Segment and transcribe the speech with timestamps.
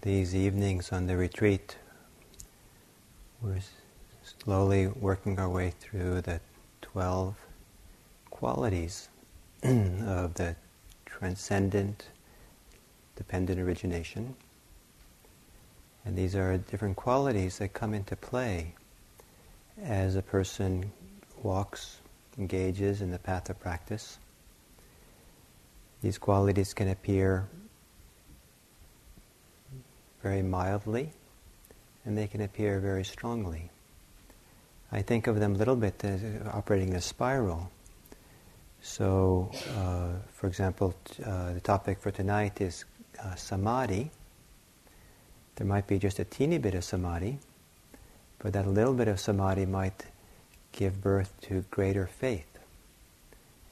[0.00, 1.76] these evenings on the retreat,
[3.40, 3.60] we're
[4.22, 6.40] slowly working our way through the
[6.80, 7.36] 12
[8.30, 9.08] qualities
[9.62, 10.56] of the
[11.04, 12.08] transcendent
[13.16, 14.34] dependent origination.
[16.04, 18.74] And these are different qualities that come into play
[19.82, 20.90] as a person
[21.42, 21.98] walks,
[22.38, 24.18] engages in the path of practice.
[26.02, 27.48] These qualities can appear
[30.22, 31.10] very mildly
[32.04, 33.70] and they can appear very strongly.
[34.90, 36.22] I think of them a little bit as
[36.52, 37.70] operating a spiral.
[38.82, 42.84] So, uh, for example, uh, the topic for tonight is
[43.22, 44.10] uh, samadhi.
[45.56, 47.38] There might be just a teeny bit of samadhi,
[48.38, 50.04] but that little bit of samadhi might
[50.72, 52.58] give birth to greater faith.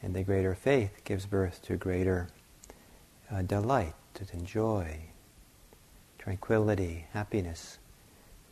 [0.02, 2.28] And the greater faith gives birth to greater
[3.30, 5.09] uh, delight, to joy,
[6.20, 7.79] tranquility, happiness,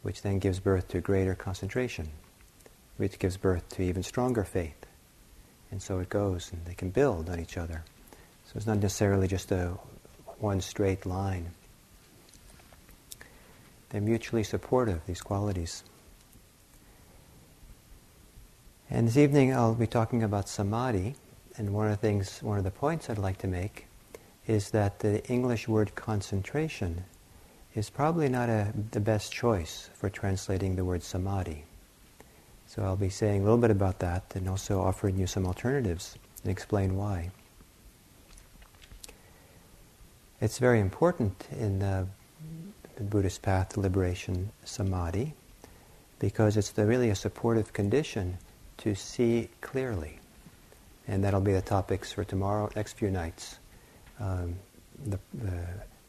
[0.02, 2.08] which then gives birth to greater concentration,
[2.96, 4.86] which gives birth to even stronger faith.
[5.70, 7.84] And so it goes, and they can build on each other.
[8.46, 9.76] So it's not necessarily just a
[10.38, 11.50] one straight line.
[13.90, 15.84] They're mutually supportive, these qualities.
[18.88, 21.16] And this evening I'll be talking about samadhi,
[21.58, 23.86] and one of the things, one of the points I'd like to make
[24.46, 27.04] is that the English word concentration
[27.74, 31.64] is probably not a, the best choice for translating the word samadhi.
[32.66, 36.18] So I'll be saying a little bit about that and also offering you some alternatives
[36.42, 37.30] and explain why.
[40.40, 42.06] It's very important in the,
[43.00, 45.32] Buddhist path to liberation, samadhi,
[46.18, 48.38] because it's the, really a supportive condition
[48.78, 50.18] to see clearly.
[51.06, 53.58] And that'll be the topics for tomorrow, next few nights.
[54.18, 54.56] Um,
[55.06, 55.20] the,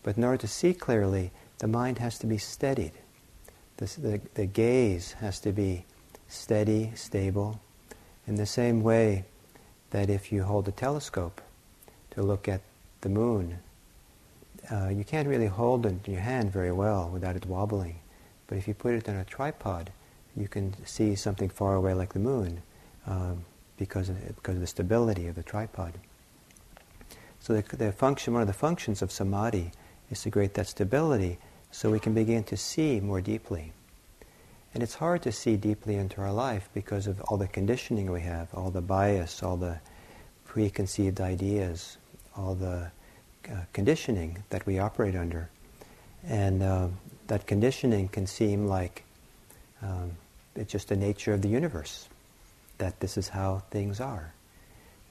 [0.02, 1.30] but in order to see clearly,
[1.60, 2.94] the mind has to be steadied.
[3.78, 5.86] The, the, gaze has to be
[6.28, 7.61] steady, stable,
[8.28, 9.26] in the same way
[9.92, 11.42] that if you hold a telescope
[12.11, 12.61] to look at
[13.02, 13.60] the moon,
[14.72, 18.00] uh, you can't really hold it in your hand very well without it wobbling.
[18.48, 19.92] But if you put it on a tripod,
[20.36, 22.62] you can see something far away like the moon
[23.08, 23.45] um,
[23.78, 25.94] because, of, because of the stability of the tripod.
[27.39, 29.72] So the, the function, one of the functions of samadhi
[30.12, 31.38] is to create that stability
[31.72, 33.74] so we can begin to see more deeply.
[34.74, 38.22] And it's hard to see deeply into our life because of all the conditioning we
[38.22, 39.80] have, all the bias, all the
[40.46, 41.98] preconceived ideas,
[42.36, 42.92] all the
[43.50, 45.50] uh, conditioning that we operate under.
[46.24, 46.88] And uh,
[47.28, 49.04] that conditioning can seem like
[49.82, 50.12] um,
[50.56, 52.10] it's just the nature of the universe,
[52.78, 54.34] that this is how things are,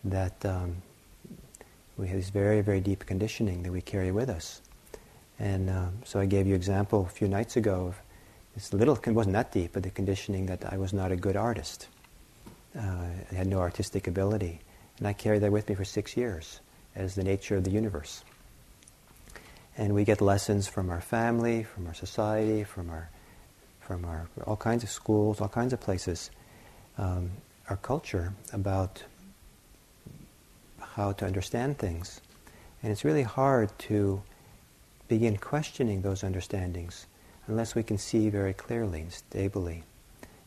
[0.04, 0.76] that um,
[1.96, 4.60] we have this very, very deep conditioning that we carry with us.
[5.38, 8.00] And um, so I gave you an example a few nights ago of
[8.54, 11.36] this little, it wasn't that deep, but the conditioning that I was not a good
[11.36, 11.88] artist.
[12.76, 12.80] Uh,
[13.30, 14.60] I had no artistic ability.
[14.98, 16.60] And I carried that with me for six years
[16.96, 18.24] as the nature of the universe.
[19.76, 23.08] And we get lessons from our family, from our society, from our,
[23.80, 26.30] from our all kinds of schools, all kinds of places,
[26.98, 27.30] um,
[27.70, 29.04] our culture about
[30.80, 32.20] how to understand things.
[32.82, 34.20] And it's really hard to
[35.08, 37.06] begin questioning those understandings
[37.46, 39.82] unless we can see very clearly and stably.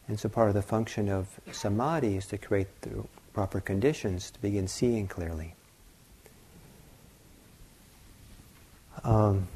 [0.08, 4.42] And so part of the function of samadhi is to create the proper conditions to
[4.42, 5.56] begin seeing clearly.
[9.04, 9.48] Um,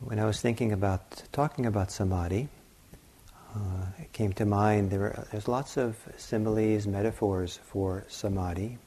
[0.00, 2.48] when I was thinking about talking about samadhi,
[3.54, 8.78] uh, it came to mind there were, there's lots of similes, metaphors for samadhi,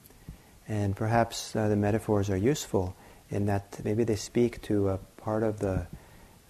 [0.72, 2.96] and perhaps uh, the metaphors are useful
[3.30, 5.86] in that maybe they speak to a part of the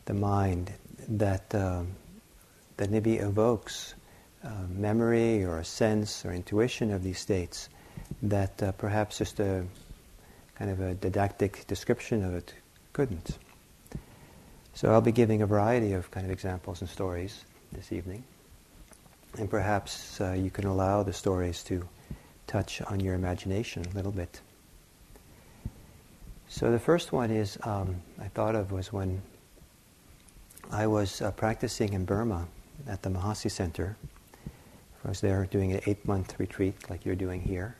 [0.06, 0.72] the mind
[1.08, 1.96] that um,
[2.78, 3.96] that maybe evokes
[4.44, 7.70] uh, memory or a sense or intuition of these states
[8.22, 9.66] that uh, perhaps just a
[10.56, 12.54] kind of a didactic description of it
[12.94, 13.40] couldn't.
[14.76, 18.24] So I'll be giving a variety of kind of examples and stories this evening.
[19.40, 21.88] And perhaps uh, you can allow the stories to
[22.52, 24.42] touch on your imagination a little bit.
[26.50, 29.22] So the first one is um, I thought of was when
[30.70, 32.46] I was uh, practicing in Burma
[32.88, 33.96] at the Mahasi Center.
[35.06, 37.78] I was there doing an eight-month retreat like you're doing here.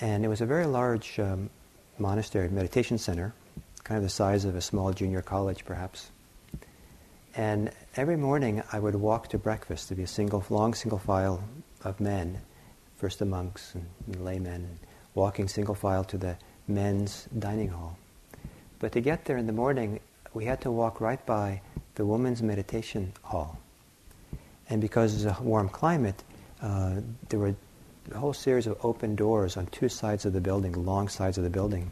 [0.00, 1.50] And it was a very large um,
[1.98, 3.34] monastery, meditation center,
[3.82, 6.10] kind of the size of a small junior college perhaps.
[7.34, 9.88] And every morning I would walk to breakfast.
[9.88, 11.42] There'd be a single, long single file
[11.82, 12.40] of men,
[13.04, 14.78] first the monks and, and laymen,
[15.14, 16.34] walking single file to the
[16.68, 17.98] men's dining hall.
[18.78, 20.00] But to get there in the morning,
[20.32, 21.60] we had to walk right by
[21.96, 23.58] the women's meditation hall.
[24.70, 26.24] And because it's a warm climate,
[26.62, 27.54] uh, there were
[28.10, 31.44] a whole series of open doors on two sides of the building, long sides of
[31.44, 31.90] the building.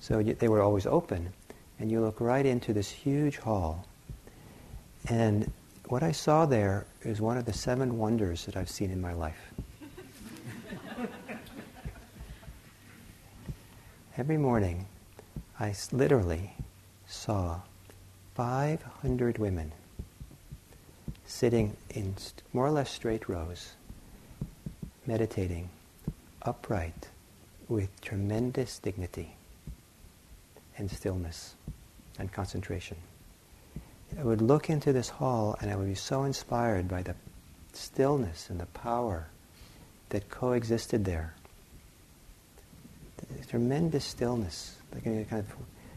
[0.00, 1.32] So they were always open.
[1.78, 3.86] And you look right into this huge hall.
[5.08, 5.50] And
[5.88, 9.14] what I saw there is one of the seven wonders that I've seen in my
[9.14, 9.54] life.
[14.14, 14.84] Every morning,
[15.58, 16.52] I literally
[17.06, 17.62] saw
[18.34, 19.72] 500 women
[21.24, 22.16] sitting in
[22.52, 23.72] more or less straight rows,
[25.06, 25.70] meditating
[26.42, 27.08] upright
[27.70, 29.36] with tremendous dignity
[30.76, 31.54] and stillness
[32.18, 32.98] and concentration.
[34.20, 37.14] I would look into this hall and I would be so inspired by the
[37.72, 39.28] stillness and the power
[40.10, 41.32] that coexisted there.
[43.48, 45.54] Tremendous stillness that kind of,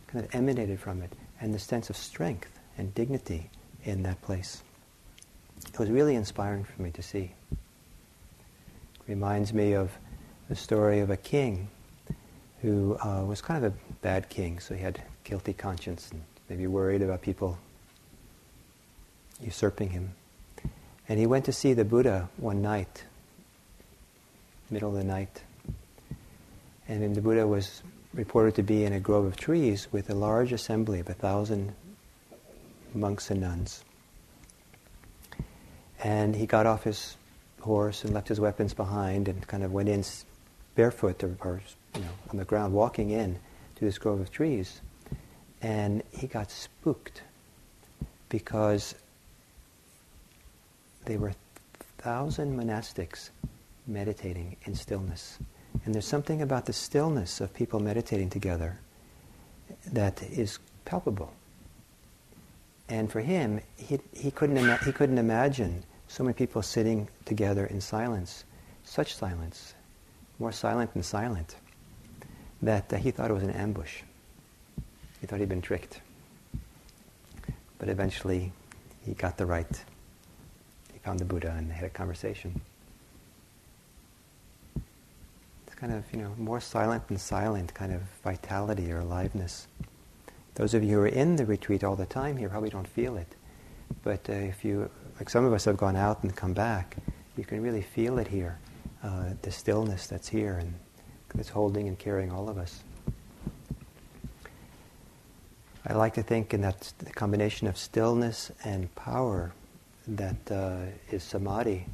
[0.08, 3.50] kind of emanated from it, and the sense of strength and dignity
[3.86, 4.62] in that place.
[5.68, 7.32] It was really inspiring for me to see.
[7.52, 7.58] It
[9.08, 9.92] reminds me of
[10.50, 11.70] the story of a king
[12.62, 16.68] who uh, was kind of a bad king, so he had guilty conscience and maybe
[16.68, 17.58] worried about people
[19.42, 20.14] usurping him.
[21.08, 23.04] And he went to see the Buddha one night,
[24.70, 25.44] middle of the night.
[26.88, 27.82] And then the Buddha was
[28.14, 31.74] reported to be in a grove of trees with a large assembly of a thousand
[32.94, 33.84] monks and nuns.
[36.04, 37.18] And he got off his
[37.62, 40.04] horse and left his weapons behind and kind of went in
[40.76, 41.62] barefoot or, or
[41.96, 43.40] you know, on the ground, walking in
[43.76, 44.82] to this grove of trees.
[45.62, 47.24] And he got spooked
[48.30, 48.94] because
[51.06, 51.36] they were a
[51.98, 53.30] thousand monastics
[53.88, 55.40] meditating in stillness.
[55.84, 58.80] And there's something about the stillness of people meditating together
[59.92, 61.34] that is palpable.
[62.88, 67.66] And for him, he, he, couldn't, ima- he couldn't imagine so many people sitting together
[67.66, 68.44] in silence,
[68.84, 69.74] such silence,
[70.40, 71.56] more silent than silent,
[72.62, 74.02] that uh, he thought it was an ambush.
[75.20, 76.00] He thought he'd been tricked.
[77.80, 78.52] But eventually,
[79.06, 79.68] he got the right
[80.94, 82.62] He found the Buddha and they had a conversation.
[85.66, 89.68] It's kind of, you know, more silent than silent kind of vitality or aliveness.
[90.56, 93.18] Those of you who are in the retreat all the time here probably don't feel
[93.18, 93.36] it.
[94.02, 94.90] But uh, if you,
[95.20, 96.96] like some of us have gone out and come back,
[97.38, 98.58] you can really feel it here,
[99.04, 100.74] uh, the stillness that's here and
[101.36, 102.82] that's holding and carrying all of us.
[105.86, 109.54] I like to think in that the combination of stillness and power
[110.08, 110.78] that uh,
[111.12, 111.86] is samadhi,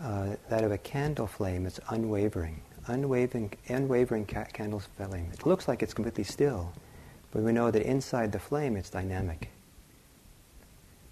[0.00, 2.62] uh, that of a candle flame, it's unwavering.
[2.88, 4.82] Unwavering, unwavering ca- candle.
[4.98, 6.72] It looks like it's completely still,
[7.32, 9.50] but we know that inside the flame it's dynamic.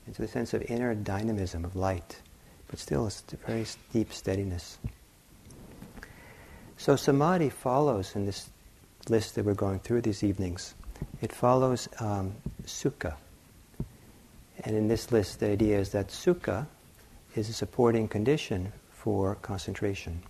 [0.07, 2.21] It's a sense of inner dynamism of light,
[2.69, 4.79] but still it's a very deep steadiness.
[6.77, 8.51] So samadhi follows in this
[9.09, 10.75] list that we're going through these evenings.
[11.23, 12.35] It follows um,
[12.67, 13.15] sukha,
[14.63, 16.67] and in this list, the idea is that sukha
[17.35, 20.23] is a supporting condition for concentration.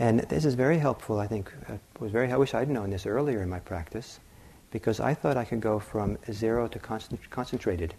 [0.00, 1.52] And this is very helpful, I think.
[1.68, 4.18] I, was very, I wish I'd known this earlier in my practice,
[4.70, 7.92] because I thought I could go from zero to concentrated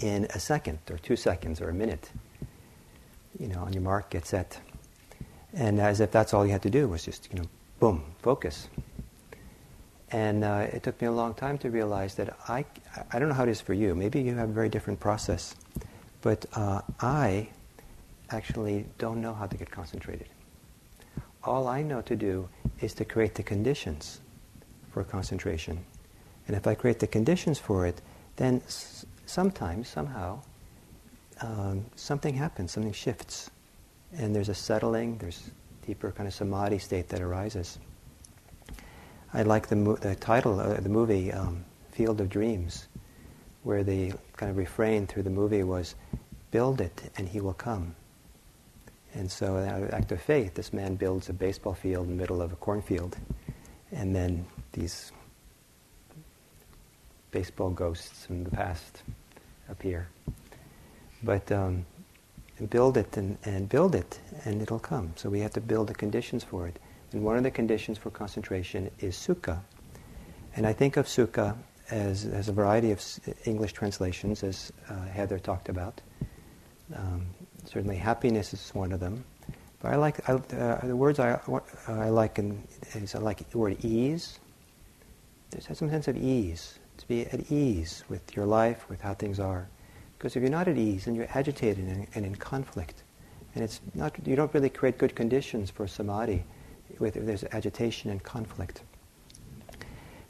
[0.00, 2.10] in a second, or two seconds, or a minute.
[3.38, 4.58] You know, on your mark, get set.
[5.54, 7.46] And as if that's all you had to do was just, you know,
[7.78, 8.68] boom, focus.
[10.10, 12.64] And uh, it took me a long time to realize that I,
[13.12, 13.94] I don't know how it is for you.
[13.94, 15.54] Maybe you have a very different process.
[16.22, 17.50] But uh, I
[18.30, 20.26] actually don't know how to get concentrated.
[21.44, 22.48] All I know to do
[22.80, 24.20] is to create the conditions
[24.90, 25.84] for concentration.
[26.46, 28.00] And if I create the conditions for it,
[28.36, 30.40] then s- sometimes, somehow,
[31.40, 33.50] um, something happens, something shifts.
[34.12, 35.50] And there's a settling, there's
[35.86, 37.78] deeper kind of samadhi state that arises.
[39.34, 42.88] I like the, mo- the title of the movie, um, Field of Dreams,
[43.62, 45.94] where the kind of refrain through the movie was,
[46.50, 47.94] build it and he will come.
[49.14, 52.20] And so, out of act of faith, this man builds a baseball field in the
[52.20, 53.16] middle of a cornfield,
[53.90, 55.12] and then these
[57.30, 59.02] baseball ghosts from the past
[59.68, 60.08] appear.
[61.22, 61.84] But um,
[62.70, 65.12] build it and, and build it, and it'll come.
[65.16, 66.78] So we have to build the conditions for it.
[67.12, 69.60] And one of the conditions for concentration is sukha.
[70.56, 71.56] And I think of sukha
[71.90, 73.02] as, as a variety of
[73.44, 76.00] English translations, as uh, Heather talked about.
[76.94, 77.26] Um,
[77.64, 79.24] certainly happiness is one of them,
[79.82, 81.40] But I like I, uh, the words I,
[81.88, 82.62] I like in,
[82.94, 84.38] is I like the word ease.
[85.50, 89.40] There's some sense of ease, to be at ease with your life, with how things
[89.40, 89.66] are.
[90.16, 93.02] Because if you're not at ease, then you're agitated and, and in conflict.
[93.54, 96.44] And it's not, you don't really create good conditions for samadhi
[97.00, 98.82] with, if there's agitation and conflict.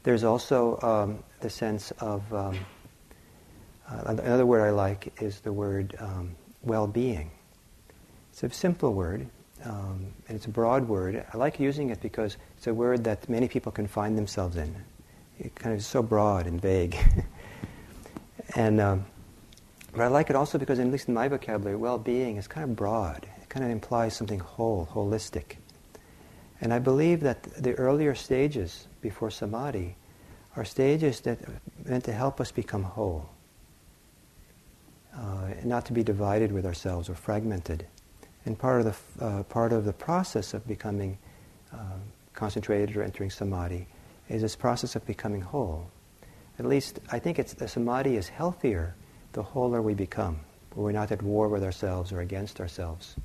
[0.02, 2.58] There's also um, the sense of, um,
[3.86, 7.30] uh, another word I like is the word um, well-being.
[8.30, 9.26] It's a simple word,
[9.64, 11.24] um, and it's a broad word.
[11.32, 14.74] I like using it because it's a word that many people can find themselves in.
[15.38, 16.96] It kind of is so broad and vague.
[18.56, 19.06] and um,
[19.92, 22.74] but I like it also because, at least in my vocabulary, well-being is kind of
[22.74, 23.26] broad.
[23.42, 25.56] It kind of implies something whole, holistic.
[26.62, 29.96] And I believe that the earlier stages before samadhi
[30.56, 33.28] are stages that are meant to help us become whole,
[35.16, 37.86] uh, not to be divided with ourselves or fragmented.
[38.44, 38.86] And part of
[39.18, 41.18] the uh, part of the process of becoming
[41.72, 41.76] uh,
[42.34, 43.86] concentrated or entering samadhi
[44.28, 45.90] is this process of becoming whole.
[46.58, 48.94] At least I think it's the samadhi is healthier
[49.32, 50.40] the wholer we become,
[50.74, 53.16] where we're not at war with ourselves or against ourselves.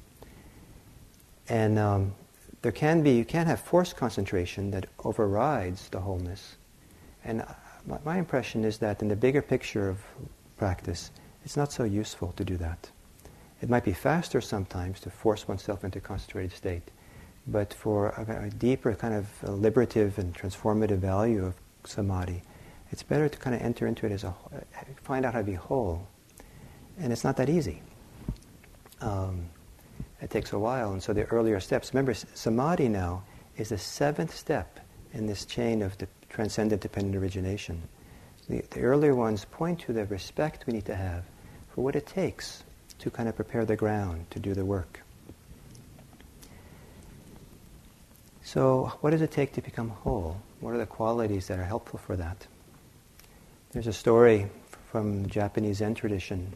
[1.50, 2.15] And um,
[2.62, 6.56] there can be, you can have forced concentration that overrides the wholeness.
[7.24, 7.46] And
[7.86, 10.00] my, my impression is that in the bigger picture of
[10.58, 11.12] practice,
[11.48, 12.89] it's not so useful to do that.
[13.62, 16.84] It might be faster sometimes to force oneself into a concentrated state,
[17.48, 22.44] but for a, a deeper kind of liberative and transformative value of samadhi,
[22.92, 24.36] it's better to kind of enter into it as a,
[25.04, 26.06] find out how to be whole.
[27.00, 27.82] And it's not that easy.
[29.00, 29.46] Um,
[30.22, 30.92] it takes a while.
[30.92, 33.24] And so the earlier steps, remember, samadhi now
[33.56, 34.82] is the seventh step
[35.13, 37.82] in this chain of the transcendent dependent origination.
[38.50, 41.24] The, the earlier ones point to the respect we need to have
[41.77, 42.63] for what it takes
[42.98, 45.01] to kind of prepare the ground to do the work.
[48.41, 50.41] So, what does it take to become whole?
[50.60, 52.48] What are the qualities that are helpful for that?
[53.74, 54.48] There's a story
[54.91, 56.51] from the Japanese Zen tradition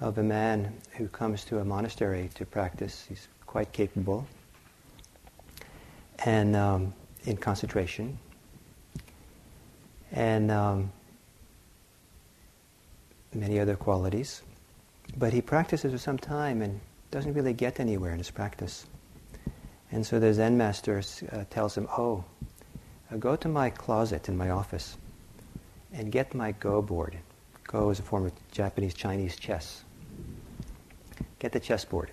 [0.00, 3.06] of a man who comes to a monastery to practice.
[3.08, 4.26] He's quite capable
[6.24, 6.94] and um,
[7.26, 8.18] in concentration.
[10.10, 10.90] And um,
[13.34, 14.42] many other qualities.
[15.16, 16.80] But he practices for some time and
[17.10, 18.86] doesn't really get anywhere in his practice.
[19.92, 21.02] And so the Zen master
[21.32, 22.24] uh, tells him, Oh,
[23.10, 24.96] uh, go to my closet in my office
[25.92, 27.16] and get my Go board.
[27.64, 29.84] Go is a form of Japanese Chinese chess.
[31.38, 32.10] Get the chessboard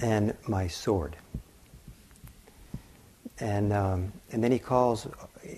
[0.00, 1.16] and my sword.
[3.38, 5.06] And, um, and then he calls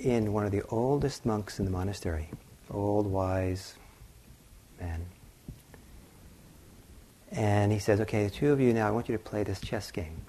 [0.02, 2.31] in one of the oldest monks in the monastery,
[2.71, 3.75] old, wise
[4.81, 5.07] man.
[7.33, 9.61] And he says, Okay, the two of you now, I want you to play this
[9.61, 10.21] chess game.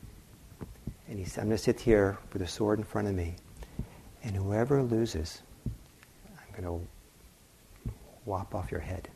[1.07, 3.35] And he said, I'm going to sit here with a sword in front of me,
[4.23, 6.87] and whoever loses, I'm going to
[8.25, 9.07] whop off your head.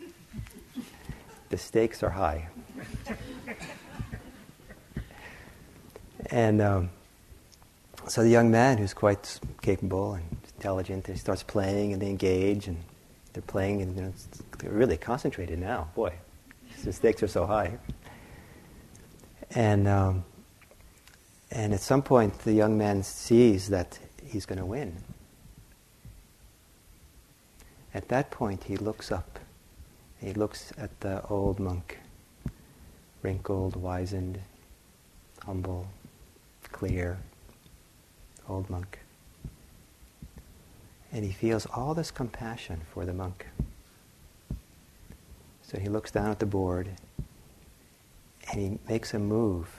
[1.48, 2.48] the stakes are high.
[6.26, 6.90] and um,
[8.06, 10.24] so the young man, who's quite capable and
[10.56, 12.76] intelligent, he starts playing and they engage and
[13.34, 14.12] they're playing and you know,
[14.58, 15.90] they're really concentrated now.
[15.94, 16.14] Boy,
[16.82, 17.78] the stakes are so high.
[19.50, 20.24] And um,
[21.50, 24.96] and at some point, the young man sees that he's going to win.
[27.92, 29.38] At that point, he looks up.
[30.20, 31.98] He looks at the old monk,
[33.22, 34.40] wrinkled, wizened,
[35.44, 35.86] humble,
[36.72, 37.18] clear,
[38.48, 39.03] old monk.
[41.14, 43.46] And he feels all this compassion for the monk.
[45.62, 46.90] So he looks down at the board
[48.50, 49.70] and he makes a move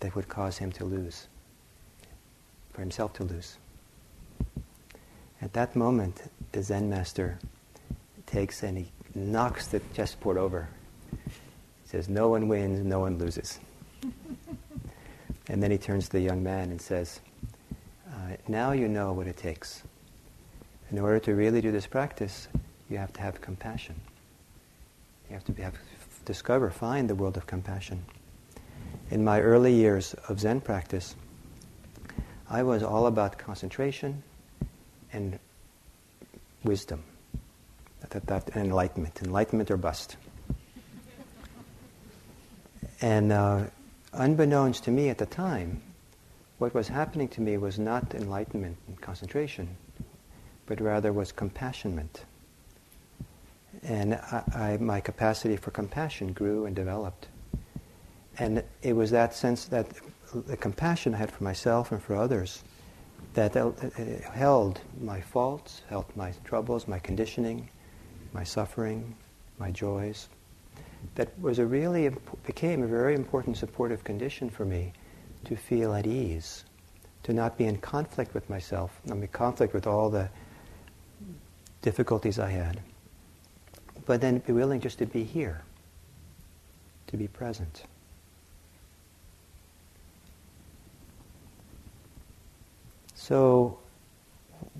[0.00, 1.26] that would cause him to lose,
[2.72, 3.56] for himself to lose.
[5.40, 7.38] At that moment, the Zen master
[8.26, 10.68] takes and he knocks the chessboard over.
[11.10, 11.18] He
[11.86, 13.58] says, No one wins, no one loses.
[15.48, 17.20] and then he turns to the young man and says,
[18.30, 19.82] uh, Now you know what it takes.
[20.90, 22.48] In order to really do this practice,
[22.88, 23.94] you have to have compassion.
[25.28, 25.76] You have to be, have,
[26.24, 28.04] discover, find the world of compassion.
[29.10, 31.14] In my early years of Zen practice,
[32.48, 34.22] I was all about concentration
[35.12, 35.38] and
[36.64, 37.04] wisdom.
[38.00, 40.16] That, that, that enlightenment, enlightenment or bust.
[43.00, 43.64] and uh,
[44.12, 45.82] unbeknownst to me at the time,
[46.60, 49.66] what was happening to me was not enlightenment and concentration,
[50.66, 52.26] but rather was compassionment.
[53.82, 57.28] And I, I, my capacity for compassion grew and developed.
[58.38, 59.88] And it was that sense that
[60.34, 62.62] the compassion I had for myself and for others
[63.32, 67.70] that uh, uh, held my faults, held my troubles, my conditioning,
[68.34, 69.16] my suffering,
[69.58, 70.28] my joys.
[71.14, 72.10] That was a really
[72.44, 74.92] became a very important supportive condition for me
[75.44, 76.64] to feel at ease,
[77.22, 80.28] to not be in conflict with myself, not be in conflict with all the
[81.82, 82.80] difficulties I had,
[84.06, 85.62] but then be willing just to be here,
[87.08, 87.84] to be present.
[93.14, 93.78] So,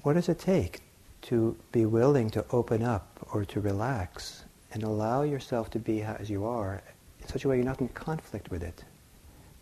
[0.02, 0.80] what does it take
[1.22, 6.30] to be willing to open up or to relax and allow yourself to be as
[6.30, 6.82] you are
[7.20, 8.84] in such a way you're not in conflict with it?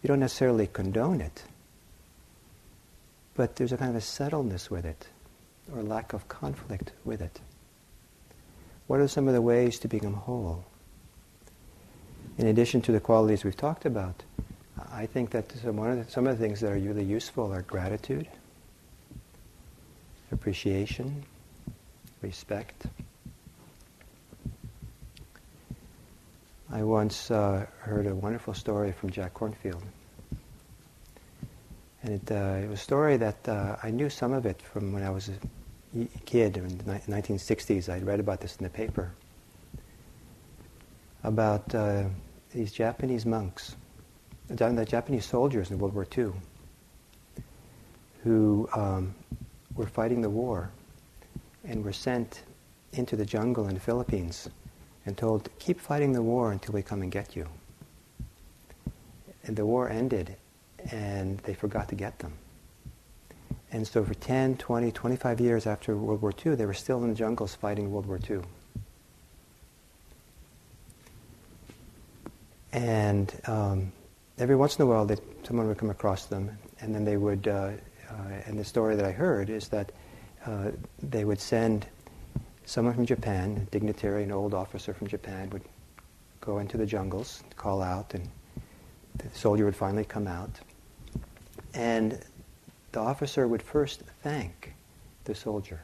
[0.03, 1.45] You don't necessarily condone it,
[3.35, 5.09] but there's a kind of a settledness with it
[5.75, 7.41] or lack of conflict with it.
[8.87, 10.65] What are some of the ways to become whole?
[12.39, 14.23] In addition to the qualities we've talked about,
[14.93, 17.63] I think that some, of the, some of the things that are really useful are
[17.63, 18.29] gratitude,
[20.31, 21.25] appreciation,
[22.23, 22.87] respect.
[26.71, 29.81] I once uh, heard a wonderful story from Jack Kornfield.
[32.03, 34.93] And it, uh, it was a story that uh, I knew some of it from
[34.93, 37.89] when I was a kid in the 1960s.
[37.89, 39.11] I'd read about this in the paper.
[41.25, 42.05] About uh,
[42.53, 43.75] these Japanese monks,
[44.49, 46.33] the Japanese soldiers in World War II,
[48.23, 49.15] who um,
[49.75, 50.71] were fighting the war
[51.65, 52.43] and were sent
[52.93, 54.51] into the jungle in the Philippines
[55.09, 57.49] and told, keep fighting the war until we come and get you.
[59.45, 60.37] And the war ended
[60.93, 62.35] and they forgot to get them.
[63.73, 67.11] And so for 10, 20, 25 years after World War II, they were still in
[67.11, 68.41] the jungles fighting World War II.
[72.73, 73.93] And um,
[74.39, 75.09] every once in a while,
[75.43, 76.51] someone would come across them,
[76.81, 77.73] and then they would, uh,
[78.11, 78.15] uh,
[78.47, 79.93] and the story that I heard is that
[80.47, 80.71] uh,
[81.03, 81.87] they would send
[82.69, 85.63] someone from Japan, a dignitary, an old officer from Japan, would
[86.43, 88.29] go into the jungles, call out, and
[89.17, 90.51] the soldier would finally come out.
[91.73, 92.21] And
[92.93, 94.75] the officer would first thank
[95.25, 95.81] the soldier.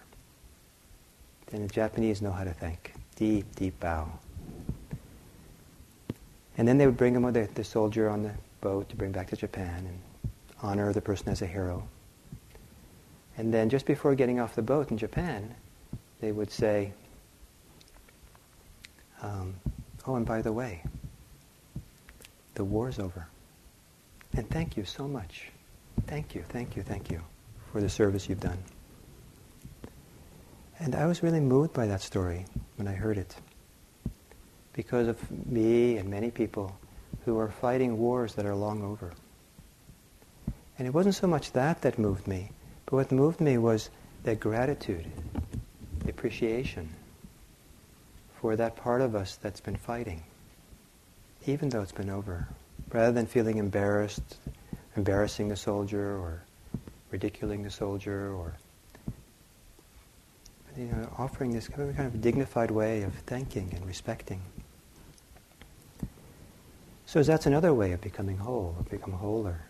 [1.46, 2.92] Then the Japanese know how to thank.
[3.16, 4.06] Deep, deep bow.
[6.58, 9.28] And then they would bring him the, the soldier on the boat to bring back
[9.30, 11.88] to Japan and honor the person as a hero.
[13.38, 15.54] And then just before getting off the boat in Japan,
[16.24, 16.90] they would say,
[19.20, 19.54] um,
[20.06, 20.82] oh, and by the way,
[22.54, 23.28] the war's over.
[24.32, 25.50] And thank you so much.
[26.06, 27.20] Thank you, thank you, thank you
[27.70, 28.56] for the service you've done.
[30.78, 33.36] And I was really moved by that story when I heard it.
[34.72, 36.74] Because of me and many people
[37.26, 39.12] who are fighting wars that are long over.
[40.78, 42.50] And it wasn't so much that that moved me,
[42.86, 43.90] but what moved me was
[44.22, 45.04] the gratitude,
[46.04, 46.88] the appreciation
[48.40, 50.22] for that part of us that's been fighting,
[51.46, 52.46] even though it's been over.
[52.92, 54.36] Rather than feeling embarrassed
[54.96, 56.42] embarrassing the soldier or
[57.10, 58.54] ridiculing the soldier or
[60.76, 64.40] you know, offering this kind of dignified way of thanking and respecting.
[67.06, 69.60] So that's another way of becoming whole, of becoming wholer,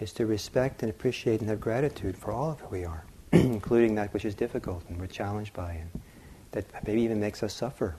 [0.00, 3.94] is to respect and appreciate and have gratitude for all of who we are, including
[3.96, 6.02] that which is difficult and we're challenged by and
[6.52, 7.96] that maybe even makes us suffer.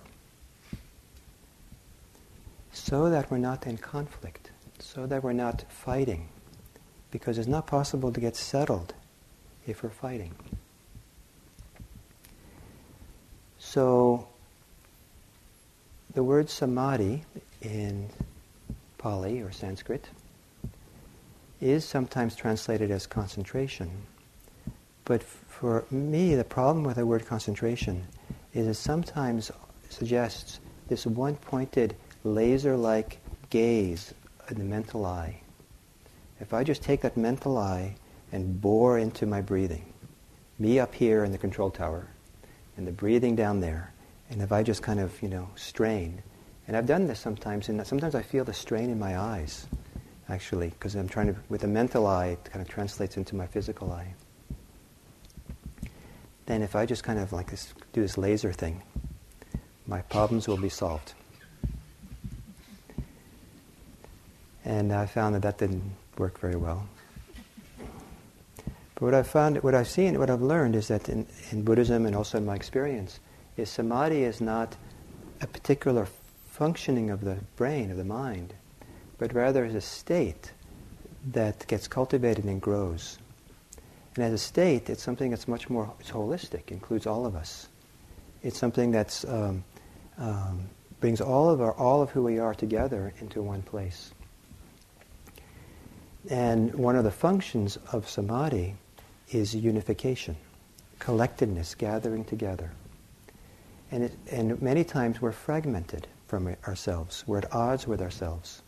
[2.71, 6.29] So that we're not in conflict, so that we're not fighting,
[7.11, 8.93] because it's not possible to get settled
[9.67, 10.33] if we're fighting.
[13.57, 14.27] So,
[16.13, 17.23] the word samadhi
[17.61, 18.09] in
[18.97, 20.09] Pali or Sanskrit
[21.61, 23.89] is sometimes translated as concentration.
[25.09, 28.05] But for me, the problem with the word concentration
[28.53, 29.51] is it sometimes
[29.89, 33.17] suggests this one pointed, laser like
[33.49, 34.13] gaze
[34.49, 35.41] in the mental eye
[36.39, 37.95] if I just take that mental eye
[38.31, 39.93] and bore into my breathing,
[40.57, 42.07] me up here in the control tower,
[42.77, 43.93] and the breathing down there,
[44.29, 46.23] and if I just kind of, you know, strain,
[46.67, 49.67] and I've done this sometimes, and sometimes I feel the strain in my eyes,
[50.29, 53.47] actually, because I'm trying to, with the mental eye, it kind of translates into my
[53.47, 54.13] physical eye.
[56.49, 58.81] Then if I just kind of like this, do this laser thing,
[59.85, 61.13] my problems will be solved.
[64.65, 65.83] And I found that that didn't
[66.17, 66.89] work very well.
[67.77, 72.07] But what I've found, what I've seen, what I've learned is that in, in Buddhism
[72.07, 73.19] and also in my experience,
[73.55, 74.75] is samadhi is not
[75.41, 76.07] a particular
[76.49, 78.55] functioning of the brain, of the mind,
[79.19, 80.51] but rather is a state
[81.31, 83.19] that gets cultivated and grows.
[84.15, 87.67] And as a state, it's something that's much more it's holistic, includes all of us.
[88.41, 89.63] It's something that um,
[90.17, 90.69] um,
[90.99, 94.11] brings all of our all of who we are together into one place.
[96.29, 98.75] And one of the functions of samadhi
[99.31, 100.35] is unification,
[100.99, 102.71] collectedness, gathering together.
[103.91, 107.23] And, it, and many times we're fragmented from ourselves.
[107.25, 108.61] We're at odds with ourselves.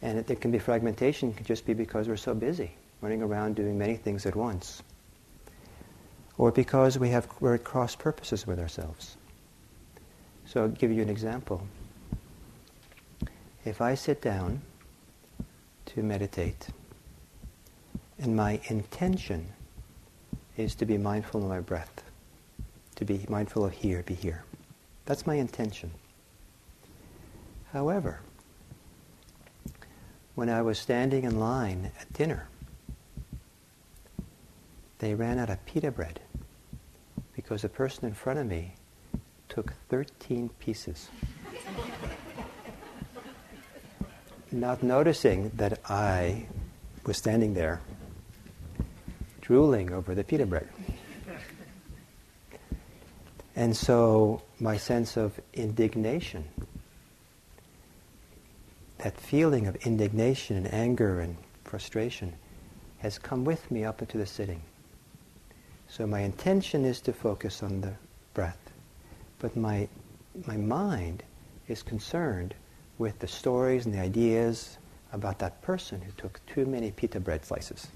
[0.00, 2.70] And it, it can be fragmentation, it can just be because we're so busy,
[3.00, 4.82] running around doing many things at once.
[6.36, 9.16] Or because we have, we're at cross purposes with ourselves.
[10.46, 11.66] So I'll give you an example.
[13.64, 14.62] If I sit down
[15.86, 16.68] to meditate,
[18.18, 19.46] and my intention
[20.56, 22.02] is to be mindful of my breath,
[22.96, 24.42] to be mindful of here, be here.
[25.06, 25.90] That's my intention.
[27.72, 28.20] However,
[30.34, 32.48] when I was standing in line at dinner,
[34.98, 36.20] they ran out of pita bread
[37.34, 38.74] because the person in front of me
[39.48, 41.08] took 13 pieces.
[44.50, 46.46] Not noticing that I
[47.04, 47.80] was standing there
[49.40, 50.68] drooling over the pita bread.
[53.56, 56.44] And so my sense of indignation,
[58.98, 62.34] that feeling of indignation and anger and frustration,
[62.98, 64.62] has come with me up into the sitting.
[65.88, 67.94] So my intention is to focus on the
[68.34, 68.70] breath,
[69.38, 69.88] but my,
[70.46, 71.22] my mind
[71.66, 72.54] is concerned
[72.98, 74.78] with the stories and the ideas
[75.12, 77.88] about that person who took too many pita bread slices.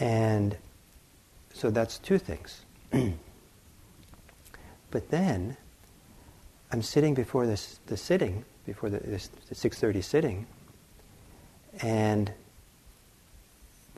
[0.00, 0.56] And
[1.52, 2.64] so that's two things.
[4.90, 5.56] but then
[6.72, 10.46] I'm sitting before this the sitting, before the, this, the 6.30 sitting,
[11.82, 12.32] and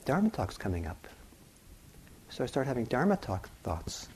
[0.05, 1.09] Dharma talk's coming up.
[2.31, 4.09] So I start having Dharma talk thoughts.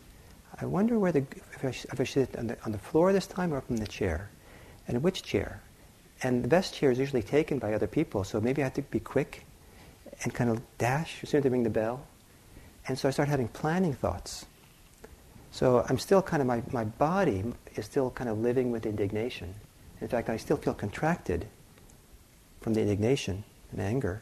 [0.60, 3.26] I wonder where the, if I, if I sit on the, on the floor this
[3.26, 4.30] time or up in the chair,
[4.88, 5.60] and which chair.
[6.22, 8.82] And the best chair is usually taken by other people, so maybe I have to
[8.82, 9.44] be quick
[10.22, 12.06] and kind of dash as soon as they ring the bell.
[12.88, 14.46] And so I start having planning thoughts.
[15.50, 17.44] So I'm still kind of, my, my body
[17.74, 19.54] is still kind of living with indignation.
[20.00, 21.46] In fact, I still feel contracted
[22.60, 24.20] from the indignation and anger.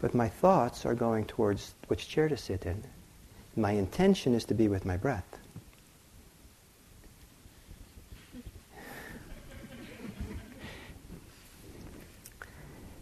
[0.00, 2.84] But my thoughts are going towards which chair to sit in.
[3.56, 5.38] My intention is to be with my breath.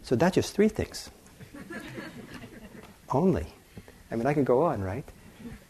[0.03, 1.09] So that's just three things.
[3.09, 3.47] Only.
[4.11, 5.03] I mean, I can go on, right?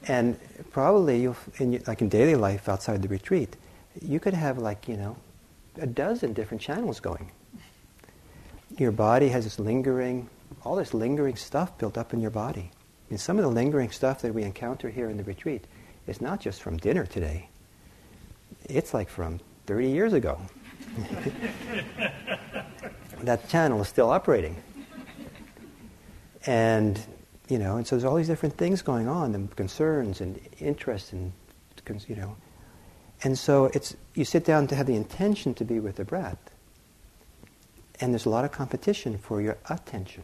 [0.07, 0.37] And
[0.71, 3.55] probably, you'll, in like in daily life outside the retreat,
[4.01, 5.15] you could have like, you know,
[5.77, 7.31] a dozen different channels going.
[8.77, 10.29] Your body has this lingering,
[10.65, 12.71] all this lingering stuff built up in your body.
[12.71, 15.65] I mean, some of the lingering stuff that we encounter here in the retreat
[16.07, 17.49] is not just from dinner today.
[18.65, 20.39] It's like from 30 years ago.
[23.21, 24.61] that channel is still operating.
[26.45, 26.99] And
[27.47, 31.13] you know, and so there's all these different things going on, and concerns and interests
[31.13, 31.31] and,
[32.07, 32.35] you know.
[33.23, 36.39] And so it's, you sit down to have the intention to be with the breath.
[38.01, 40.23] And there's a lot of competition for your attention.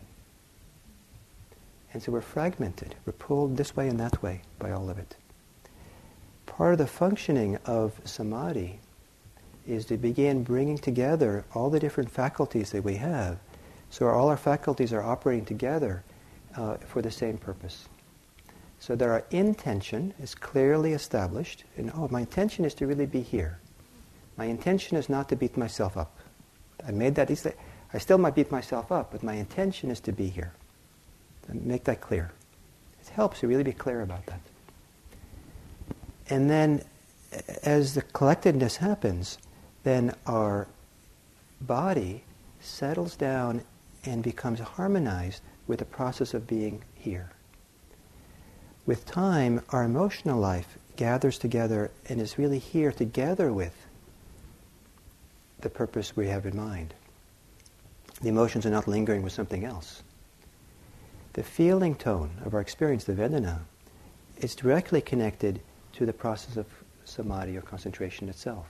[1.93, 2.95] And so we're fragmented.
[3.05, 5.15] We're pulled this way and that way by all of it.
[6.45, 8.79] Part of the functioning of samadhi
[9.67, 13.37] is to begin bringing together all the different faculties that we have.
[13.89, 16.03] So all our faculties are operating together
[16.55, 17.87] uh, for the same purpose.
[18.79, 23.21] So that our intention is clearly established, and oh, my intention is to really be
[23.21, 23.59] here.
[24.37, 26.17] My intention is not to beat myself up.
[26.87, 27.53] I made that easily.
[27.93, 30.53] I still might beat myself up, but my intention is to be here.
[31.51, 32.31] Make that clear.
[33.01, 34.39] It helps you really be clear about that.
[36.29, 36.83] And then,
[37.63, 39.37] as the collectedness happens,
[39.83, 40.67] then our
[41.61, 42.23] body
[42.61, 43.63] settles down
[44.05, 47.29] and becomes harmonized with the process of being here.
[48.85, 53.75] With time, our emotional life gathers together and is really here together with
[55.61, 56.93] the purpose we have in mind.
[58.21, 60.03] The emotions are not lingering with something else.
[61.33, 63.59] The feeling tone of our experience, the Vedana,
[64.37, 65.61] is directly connected
[65.93, 66.65] to the process of
[67.05, 68.67] samadhi or concentration itself.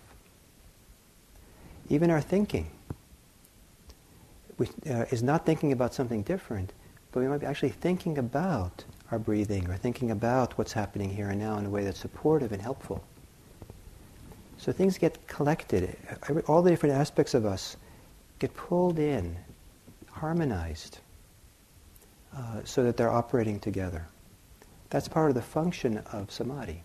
[1.89, 2.69] Even our thinking
[4.59, 6.73] uh, is not thinking about something different,
[7.11, 11.29] but we might be actually thinking about our breathing or thinking about what's happening here
[11.29, 13.03] and now in a way that's supportive and helpful.
[14.57, 15.97] So things get collected.
[16.47, 17.75] All the different aspects of us
[18.37, 19.35] get pulled in,
[20.11, 20.99] harmonized,
[22.35, 24.07] uh, so that they're operating together.
[24.89, 26.83] That's part of the function of samadhi,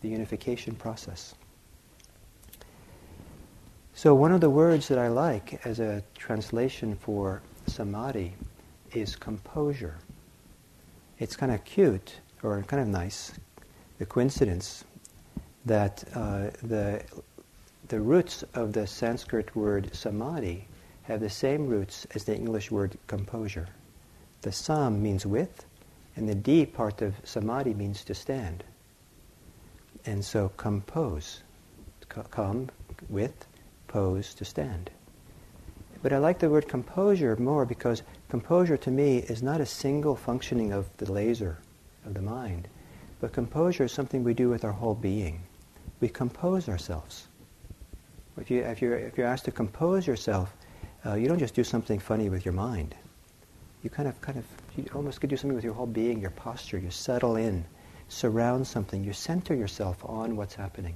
[0.00, 1.34] the unification process.
[3.94, 8.34] So one of the words that I like as a translation for samadhi
[8.92, 9.96] is composure.
[11.18, 13.32] It's kind of cute or kind of nice,
[13.98, 14.84] the coincidence
[15.66, 17.02] that uh, the,
[17.88, 20.66] the roots of the Sanskrit word samadhi
[21.02, 23.68] have the same roots as the English word composure.
[24.42, 25.64] The sam means with,
[26.16, 28.64] and the d part of samadhi means to stand.
[30.04, 31.42] And so compose,
[32.08, 32.68] come
[33.08, 33.46] with,
[33.88, 34.90] pose, to stand.
[36.02, 40.16] But I like the word composure more because composure to me is not a single
[40.16, 41.58] functioning of the laser
[42.04, 42.68] of the mind,
[43.20, 45.42] but composure is something we do with our whole being
[46.02, 47.28] we compose ourselves.
[48.36, 50.52] If, you, if, you're, if you're asked to compose yourself,
[51.06, 52.94] uh, you don't just do something funny with your mind.
[53.82, 54.44] You kind of, kind of,
[54.76, 56.78] you almost could do something with your whole being, your posture.
[56.78, 57.64] You settle in,
[58.08, 59.02] surround something.
[59.02, 60.94] You center yourself on what's happening.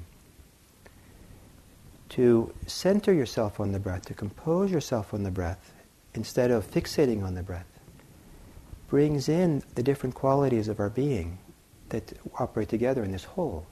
[2.10, 5.72] To center yourself on the breath, to compose yourself on the breath,
[6.14, 7.66] instead of fixating on the breath,
[8.88, 11.38] brings in the different qualities of our being
[11.88, 13.66] that operate together in this whole.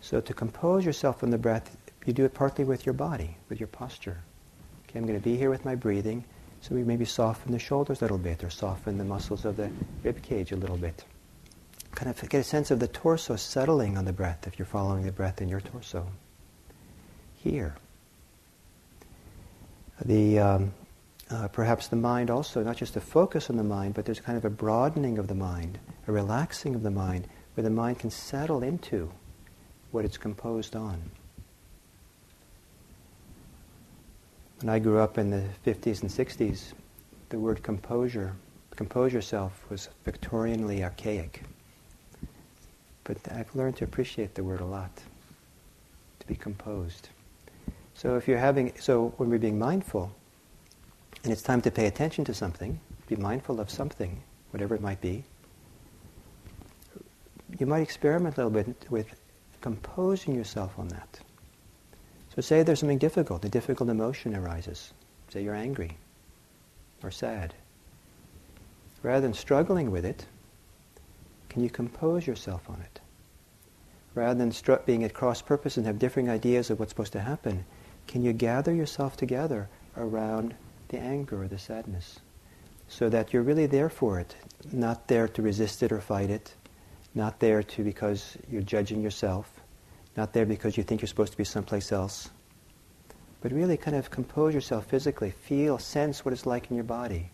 [0.00, 3.60] So to compose yourself on the breath, you do it partly with your body, with
[3.60, 4.22] your posture.
[4.88, 6.24] Okay, I'm going to be here with my breathing.
[6.64, 9.70] So we maybe soften the shoulders a little bit or soften the muscles of the
[10.02, 11.04] rib cage a little bit.
[11.94, 15.04] Kind of get a sense of the torso settling on the breath if you're following
[15.04, 16.06] the breath in your torso.
[17.34, 17.74] Here.
[20.06, 20.72] The, um,
[21.30, 24.38] uh, perhaps the mind also, not just a focus on the mind, but there's kind
[24.38, 28.10] of a broadening of the mind, a relaxing of the mind, where the mind can
[28.10, 29.12] settle into
[29.90, 31.10] what it's composed on.
[34.64, 36.72] When I grew up in the 50s and 60s,
[37.28, 38.34] the word composure,
[38.76, 41.42] compose yourself, was Victorianly archaic.
[43.04, 44.90] But I've learned to appreciate the word a lot,
[46.18, 47.10] to be composed.
[47.92, 50.10] So if you're having, so when we're being mindful,
[51.24, 54.18] and it's time to pay attention to something, be mindful of something,
[54.50, 55.24] whatever it might be,
[57.58, 59.08] you might experiment a little bit with
[59.60, 61.20] composing yourself on that.
[62.34, 64.92] So say there's something difficult, a difficult emotion arises.
[65.30, 65.96] Say you're angry
[67.02, 67.54] or sad.
[69.02, 70.26] Rather than struggling with it,
[71.48, 73.00] can you compose yourself on it?
[74.14, 74.52] Rather than
[74.86, 77.64] being at cross purpose and have differing ideas of what's supposed to happen,
[78.08, 80.54] can you gather yourself together around
[80.88, 82.18] the anger or the sadness?
[82.88, 84.34] So that you're really there for it,
[84.72, 86.54] not there to resist it or fight it,
[87.14, 89.53] not there to because you're judging yourself,
[90.16, 92.30] not there because you think you're supposed to be someplace else.
[93.40, 95.30] But really kind of compose yourself physically.
[95.30, 97.30] Feel, sense what it's like in your body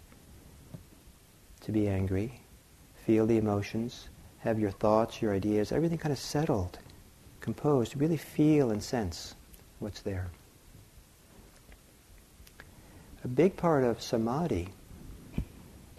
[1.60, 2.40] to be angry.
[3.06, 4.08] Feel the emotions.
[4.38, 6.78] Have your thoughts, your ideas, everything kind of settled,
[7.40, 7.96] composed.
[7.96, 9.34] Really feel and sense
[9.78, 10.30] what's there.
[13.22, 14.68] A big part of samadhi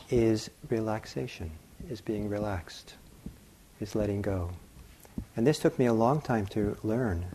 [0.10, 1.52] is relaxation,
[1.90, 2.96] is being relaxed,
[3.80, 4.50] is letting go.
[5.36, 7.26] And this took me a long time to learn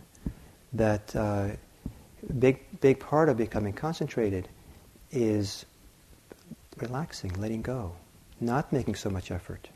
[0.73, 1.49] that uh,
[2.39, 4.47] big big part of becoming concentrated
[5.11, 5.65] is
[6.77, 7.95] relaxing, letting go,
[8.39, 9.69] not making so much effort.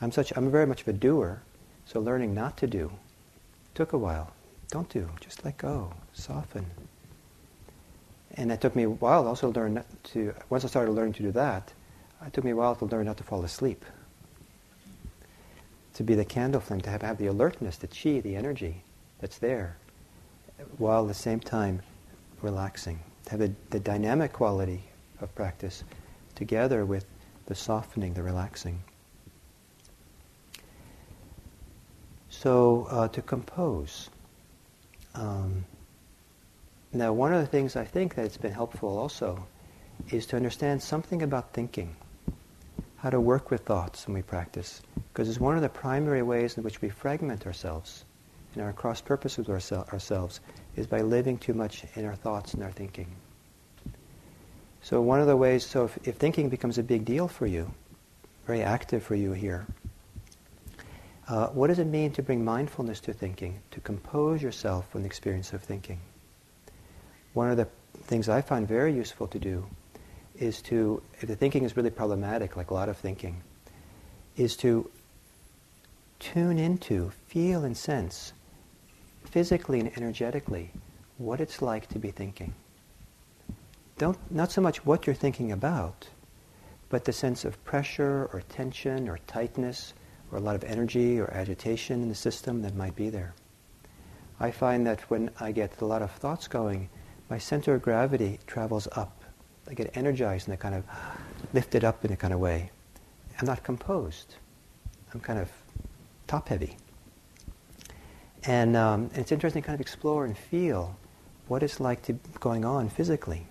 [0.00, 1.42] I'm such I'm very much of a doer,
[1.84, 2.90] so learning not to do
[3.74, 4.32] took a while.
[4.68, 6.66] Don't do, just let go, soften.
[8.34, 11.22] And it took me a while also to learn to once I started learning to
[11.22, 11.72] do that,
[12.24, 13.84] it took me a while to learn not to fall asleep
[15.94, 18.82] to be the candle flame, to have, have the alertness, the chi, the energy
[19.18, 19.76] that's there,
[20.78, 21.82] while at the same time
[22.42, 23.00] relaxing.
[23.26, 24.82] To have a, the dynamic quality
[25.20, 25.84] of practice
[26.34, 27.04] together with
[27.46, 28.82] the softening, the relaxing.
[32.28, 34.08] So uh, to compose.
[35.14, 35.64] Um,
[36.92, 39.46] now, one of the things I think that's been helpful also
[40.10, 41.94] is to understand something about thinking
[43.02, 44.82] how to work with thoughts when we practice.
[45.12, 48.04] Because it's one of the primary ways in which we fragment ourselves
[48.54, 50.40] and our cross purpose with ourselves
[50.76, 53.06] is by living too much in our thoughts and our thinking.
[54.82, 57.72] So one of the ways, so if, if thinking becomes a big deal for you,
[58.46, 59.66] very active for you here,
[61.28, 65.06] uh, what does it mean to bring mindfulness to thinking, to compose yourself from the
[65.06, 66.00] experience of thinking?
[67.34, 67.68] One of the
[68.02, 69.66] things I find very useful to do
[70.40, 73.42] is to, if the thinking is really problematic, like a lot of thinking,
[74.36, 74.90] is to
[76.18, 78.32] tune into, feel and sense
[79.24, 80.70] physically and energetically
[81.18, 82.52] what it's like to be thinking.
[83.98, 86.08] Don't, not so much what you're thinking about,
[86.88, 89.92] but the sense of pressure or tension or tightness
[90.32, 93.34] or a lot of energy or agitation in the system that might be there.
[94.40, 96.88] I find that when I get a lot of thoughts going,
[97.28, 99.19] my center of gravity travels up.
[99.70, 100.84] I get energized in a kind of
[101.52, 102.70] lifted up in a kind of way.
[103.38, 104.34] I'm not composed.
[105.14, 105.48] I'm kind of
[106.26, 106.76] top heavy.
[108.44, 110.96] And, um, and it's interesting to kind of explore and feel
[111.46, 113.46] what it's like to going on physically.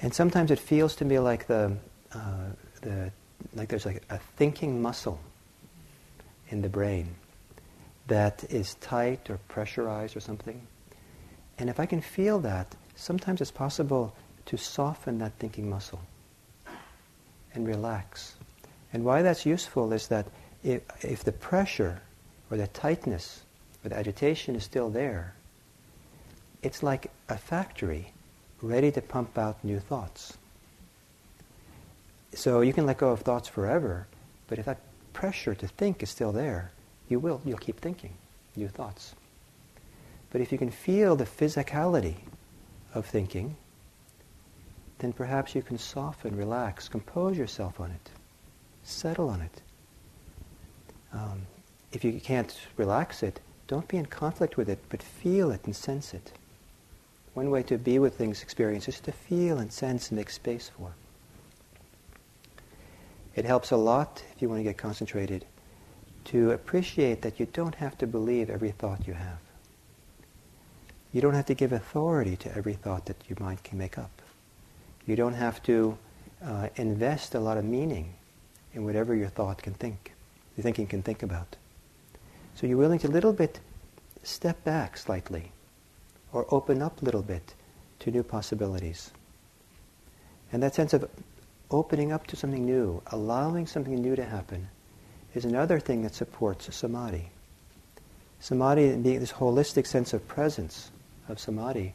[0.00, 1.76] And sometimes it feels to me like the,
[2.12, 2.50] uh,
[2.82, 3.10] the
[3.54, 5.18] like there's like a thinking muscle
[6.50, 7.14] in the brain
[8.06, 10.66] that is tight or pressurized or something.
[11.58, 14.14] And if I can feel that, sometimes it's possible
[14.46, 16.00] to soften that thinking muscle
[17.54, 18.34] and relax.
[18.92, 20.26] And why that's useful is that
[20.62, 22.00] if, if the pressure
[22.50, 23.42] or the tightness
[23.84, 25.34] or the agitation is still there,
[26.62, 28.12] it's like a factory
[28.62, 30.36] ready to pump out new thoughts.
[32.34, 34.06] So you can let go of thoughts forever,
[34.48, 34.80] but if that
[35.12, 36.72] pressure to think is still there,
[37.08, 38.14] you will, you'll keep thinking
[38.56, 39.14] new thoughts.
[40.30, 42.16] But if you can feel the physicality
[42.94, 43.56] of thinking,
[45.04, 48.10] then perhaps you can soften, relax, compose yourself on it,
[48.84, 49.60] settle on it.
[51.12, 51.42] Um,
[51.92, 55.76] if you can't relax it, don't be in conflict with it, but feel it and
[55.76, 56.32] sense it.
[57.34, 60.70] One way to be with things, experience, is to feel and sense and make space
[60.74, 60.94] for.
[63.34, 65.44] It helps a lot if you want to get concentrated
[66.26, 69.40] to appreciate that you don't have to believe every thought you have.
[71.12, 74.22] You don't have to give authority to every thought that your mind can make up.
[75.06, 75.98] You don't have to
[76.42, 78.14] uh, invest a lot of meaning
[78.72, 80.12] in whatever your thought can think,
[80.56, 81.56] your thinking can think about.
[82.54, 83.60] So you're willing to a little bit
[84.22, 85.52] step back slightly
[86.32, 87.54] or open up a little bit
[88.00, 89.10] to new possibilities.
[90.52, 91.08] And that sense of
[91.70, 94.68] opening up to something new, allowing something new to happen,
[95.34, 97.30] is another thing that supports samadhi.
[98.40, 100.90] Samadhi, being this holistic sense of presence
[101.28, 101.94] of samadhi,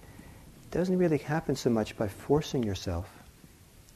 [0.71, 3.09] doesn't really happen so much by forcing yourself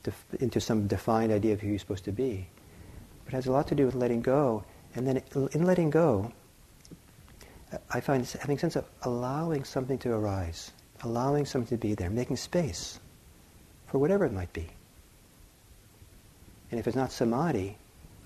[0.04, 2.48] def- into some defined idea of who you're supposed to be,
[3.26, 4.64] but has a lot to do with letting go.
[4.96, 5.22] And then
[5.54, 6.32] in letting go,
[7.90, 10.72] I find having a sense of allowing something to arise,
[11.04, 13.00] allowing something to be there, making space
[13.88, 14.68] for whatever it might be.
[16.70, 17.78] And if it's not samadhi,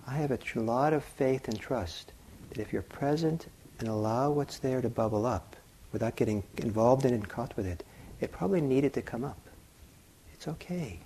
[0.05, 2.13] I have a lot of faith and trust
[2.49, 3.47] that if you're present
[3.79, 5.55] and allow what's there to bubble up
[5.91, 7.83] without getting involved in it and caught with it,
[8.19, 9.39] it probably needed to come up.
[10.34, 10.99] It's okay.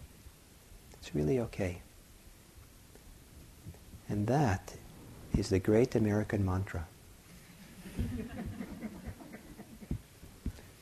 [0.93, 1.81] It's really okay.
[4.09, 4.75] And that
[5.37, 6.85] is the great American mantra.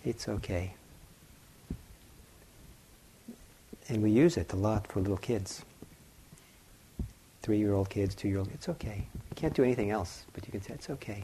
[0.03, 0.73] it's okay.
[3.87, 5.63] And we use it a lot for little kids.
[7.41, 9.07] Three year old kids, two year old it's okay.
[9.13, 11.23] You can't do anything else, but you can say, it's okay.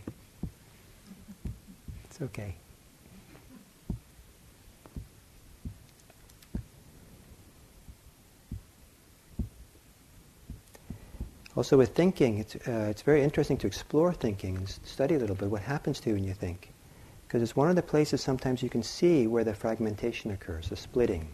[2.06, 2.56] It's okay.
[11.56, 15.38] Also, with thinking, it's, uh, it's very interesting to explore thinking and study a little
[15.38, 16.74] bit what happens to you when you think.
[17.26, 20.76] Because it's one of the places sometimes you can see where the fragmentation occurs, the
[20.76, 21.30] splitting.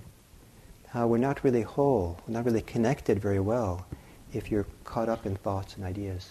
[0.87, 3.85] How we're not really whole, we're not really connected very well
[4.31, 6.29] if you're caught up in thoughts and ideas.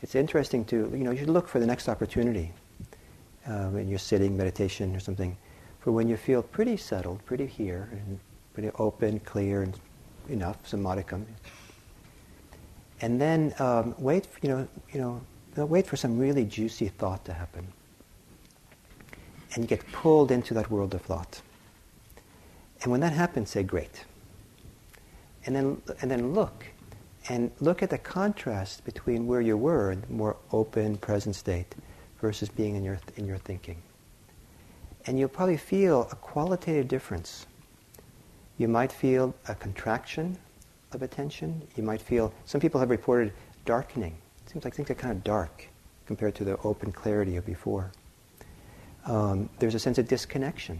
[0.00, 2.52] It's interesting to, you know, you should look for the next opportunity
[3.46, 5.36] uh, when you're sitting, meditation or something,
[5.80, 8.20] for when you feel pretty settled, pretty here, and
[8.54, 9.78] pretty open, clear, and
[10.28, 11.26] enough, some modicum,
[13.00, 17.24] and then um, wait, for, you know, you know, wait for some really juicy thought
[17.24, 17.66] to happen,
[19.54, 21.40] and you get pulled into that world of thought.
[22.82, 24.04] And when that happens, say, "Great."
[25.46, 26.66] And then, and then look,
[27.28, 31.74] and look at the contrast between where you were, in the more open, present state,
[32.20, 33.82] versus being in your in your thinking.
[35.06, 37.46] And you'll probably feel a qualitative difference.
[38.58, 40.36] You might feel a contraction
[40.92, 41.62] of attention.
[41.76, 43.32] You might feel, some people have reported
[43.64, 44.16] darkening.
[44.44, 45.68] It seems like things are kind of dark
[46.06, 47.92] compared to the open clarity of before.
[49.04, 50.78] Um, there's a sense of disconnection.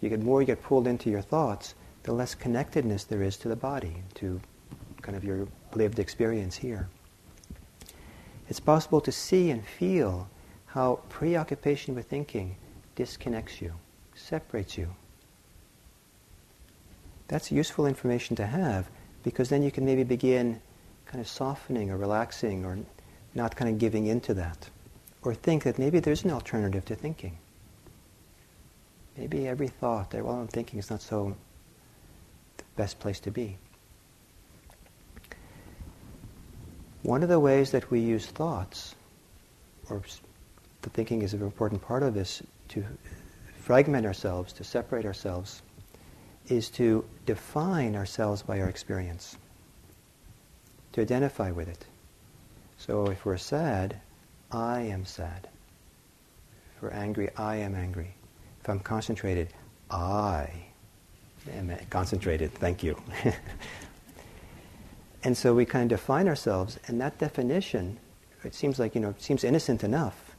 [0.00, 3.48] You get more you get pulled into your thoughts, the less connectedness there is to
[3.48, 4.40] the body, to
[5.02, 6.88] kind of your lived experience here.
[8.48, 10.28] It's possible to see and feel
[10.66, 12.56] how preoccupation with thinking
[12.94, 13.74] disconnects you,
[14.14, 14.88] separates you.
[17.28, 18.88] That's useful information to have
[19.22, 20.60] because then you can maybe begin
[21.06, 22.78] kind of softening or relaxing or
[23.34, 24.68] not kind of giving into that.
[25.22, 27.36] or think that maybe there's an alternative to thinking.
[29.16, 31.36] Maybe every thought, that, all I'm thinking is not so
[32.56, 33.58] the best place to be.
[37.02, 38.94] One of the ways that we use thoughts,
[39.90, 40.02] or
[40.82, 42.84] the thinking is an important part of this, to
[43.60, 45.62] fragment ourselves, to separate ourselves,
[46.48, 49.36] is to define ourselves by our experience,
[50.92, 51.84] to identify with it.
[52.78, 54.00] So if we're sad,
[54.50, 55.48] I am sad.
[56.76, 58.14] If we're angry, I am angry.
[58.62, 59.48] If I'm concentrated,
[59.90, 60.50] I
[61.52, 62.52] am concentrated.
[62.52, 63.00] Thank you.
[65.24, 67.98] and so we kind of define ourselves, and that definition,
[68.44, 70.36] it seems like, you know, seems innocent enough,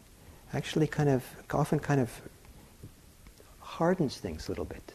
[0.54, 2.22] actually kind of, often kind of
[3.60, 4.94] hardens things a little bit.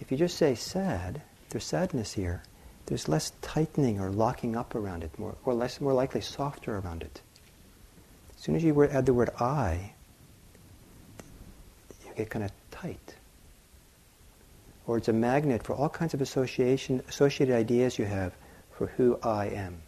[0.00, 2.42] If you just say sad, there's sadness here,
[2.86, 7.02] there's less tightening or locking up around it, more, or less, more likely softer around
[7.02, 7.20] it.
[8.36, 9.92] As soon as you add the word I,
[12.06, 13.16] you get kind of tight.
[14.86, 18.32] Or it's a magnet for all kinds of association, associated ideas you have
[18.70, 19.82] for who I am.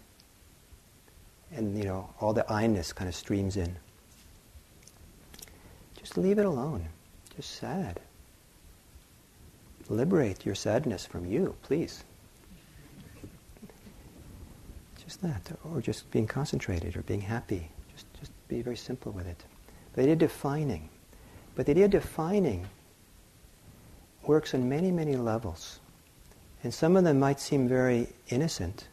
[1.52, 3.76] And, you know, all the I-ness kind of streams in.
[5.96, 6.86] Just leave it alone.
[7.34, 8.00] Just sad.
[9.90, 12.04] Liberate your sadness from you, please.
[15.02, 15.50] Just that.
[15.64, 17.68] Or just being concentrated or being happy.
[17.92, 19.44] Just, just be very simple with it.
[19.94, 20.88] The idea defining.
[21.56, 22.66] But the idea of defining
[24.22, 25.80] works on many, many levels.
[26.62, 28.86] And some of them might seem very innocent,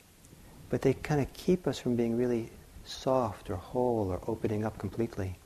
[0.70, 2.50] but they kind of keep us from being really
[2.86, 5.38] soft or whole or opening up completely.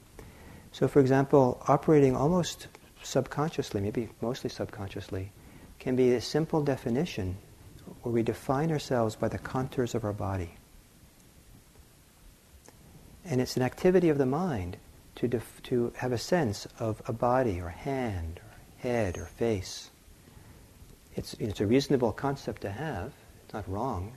[0.71, 2.67] So, for example, operating almost
[3.03, 5.29] subconsciously, maybe mostly subconsciously,
[5.81, 7.35] can be a simple definition
[8.03, 10.51] where we define ourselves by the contours of our body.
[13.25, 14.77] And it's an activity of the mind
[15.15, 19.89] to, def- to have a sense of a body or hand or head or face.
[21.15, 23.11] It's, it's a reasonable concept to have.
[23.45, 24.13] It's not wrong.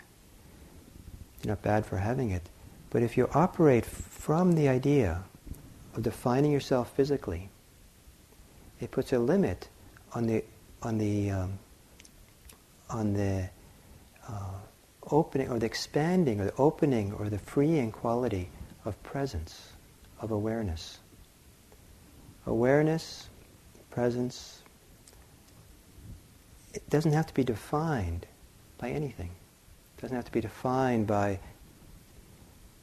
[1.37, 2.43] It's not bad for having it.
[2.91, 5.25] But if you operate from the idea
[5.95, 7.49] of defining yourself physically,
[8.81, 9.69] it puts a limit
[10.13, 10.45] on the
[10.85, 11.59] on the um,
[12.91, 13.49] on the
[14.29, 14.51] uh,
[15.11, 18.49] opening or the expanding or the opening or the freeing quality
[18.85, 19.73] of presence,
[20.21, 20.99] of awareness.
[22.47, 23.29] Awareness,
[23.91, 24.63] presence,
[26.75, 28.27] it doesn't have to be defined
[28.79, 29.31] by anything.
[29.97, 31.39] It doesn't have to be defined by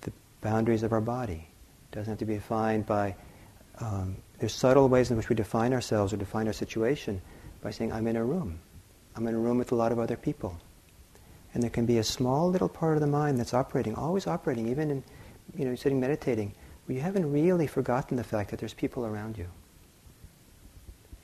[0.01, 1.47] the boundaries of our body.
[1.91, 3.15] It doesn't have to be defined by
[3.79, 7.21] um, there's subtle ways in which we define ourselves or define our situation
[7.61, 8.59] by saying, I'm in a room.
[9.15, 10.57] I'm in a room with a lot of other people.
[11.53, 14.67] And there can be a small little part of the mind that's operating, always operating,
[14.69, 15.03] even in,
[15.55, 16.53] you know, sitting meditating,
[16.85, 19.47] where you haven't really forgotten the fact that there's people around you.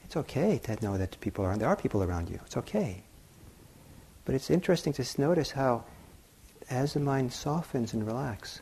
[0.04, 2.40] It's okay to know that people are, there are people around you.
[2.46, 3.04] It's okay.
[4.26, 5.86] But it's interesting to notice how,
[6.70, 8.62] as the mind softens and relaxes,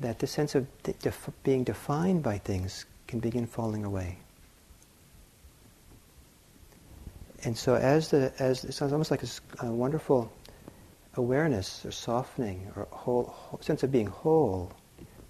[0.00, 4.18] that the sense of def- being defined by things can begin falling away.
[7.46, 9.28] And so, as the as it sounds almost like a,
[9.60, 10.32] a wonderful
[11.14, 14.72] awareness or softening or whole, whole, sense of being whole,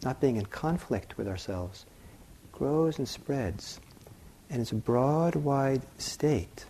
[0.02, 1.84] not being in conflict with ourselves,
[2.52, 3.80] grows and spreads,
[4.48, 6.64] and it's a broad, wide state.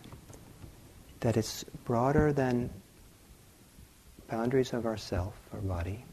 [1.21, 2.69] That it's broader than
[4.29, 6.03] boundaries of ourself, our body.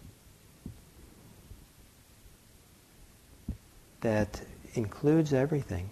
[4.02, 4.40] That
[4.74, 5.90] includes everything.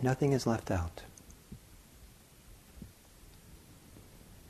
[0.00, 1.02] Nothing is left out.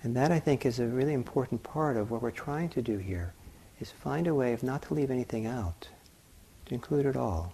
[0.03, 2.97] And that, I think, is a really important part of what we're trying to do
[2.97, 3.35] here,
[3.81, 5.89] is find a way of not to leave anything out,
[6.67, 7.53] to include it all,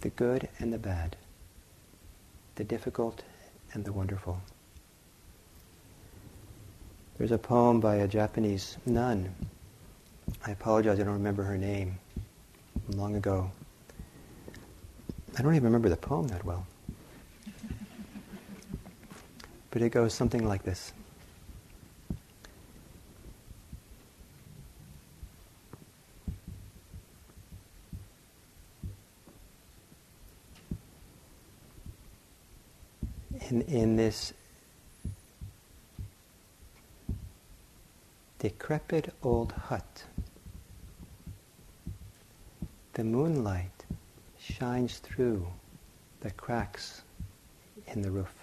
[0.00, 1.16] the good and the bad,
[2.56, 3.22] the difficult
[3.72, 4.40] and the wonderful.
[7.18, 9.34] There's a poem by a Japanese nun.
[10.44, 11.98] I apologize, I don't remember her name.
[12.90, 13.50] Long ago.
[15.38, 16.66] I don't even remember the poem that well.
[19.70, 20.92] But it goes something like this.
[33.48, 34.32] In, in this
[38.38, 40.04] decrepit old hut,
[42.94, 43.84] the moonlight
[44.40, 45.46] shines through
[46.20, 47.02] the cracks
[47.86, 48.34] in the roof.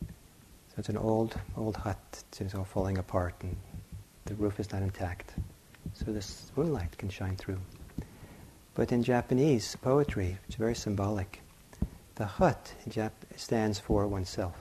[0.00, 2.24] So it's an old, old hut.
[2.38, 3.56] It's all falling apart and
[4.24, 5.34] the roof is not intact.
[5.92, 7.58] so this moonlight can shine through.
[8.74, 11.40] But in Japanese poetry, it's very symbolic.
[12.18, 14.56] The hut in Jap- stands for oneself.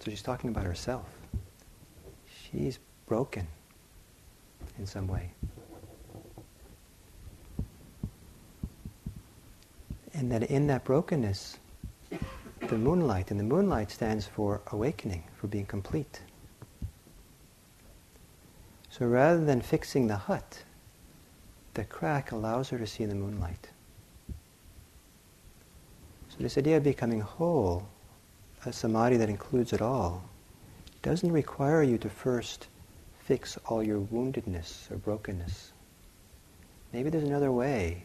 [0.00, 1.06] So she's talking about herself.
[2.26, 3.46] She's broken
[4.76, 5.30] in some way.
[10.12, 11.58] And that in that brokenness,
[12.68, 16.20] the moonlight, and the moonlight stands for awakening, for being complete.
[18.90, 20.64] So rather than fixing the hut,
[21.74, 23.68] the crack allows her to see the moonlight.
[26.44, 27.88] This idea of becoming whole,
[28.66, 30.22] a samadhi that includes it all,
[31.00, 32.66] doesn't require you to first
[33.18, 35.72] fix all your woundedness or brokenness.
[36.92, 38.02] Maybe there's another way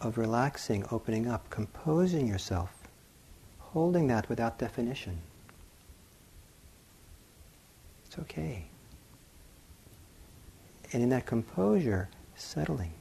[0.00, 2.72] of relaxing, opening up, composing yourself,
[3.58, 5.18] holding that without definition.
[8.06, 8.64] It's okay.
[10.94, 12.94] And in that composure, settling.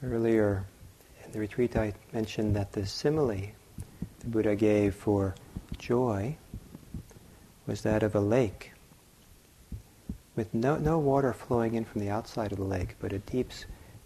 [0.00, 0.64] Earlier
[1.24, 3.48] in the retreat, I mentioned that the simile
[4.20, 5.34] the Buddha gave for
[5.76, 6.36] joy
[7.66, 8.72] was that of a lake
[10.36, 13.50] with no, no water flowing in from the outside of the lake, but a deep,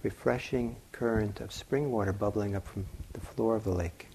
[0.02, 4.08] refreshing current of spring water bubbling up from the floor of the lake.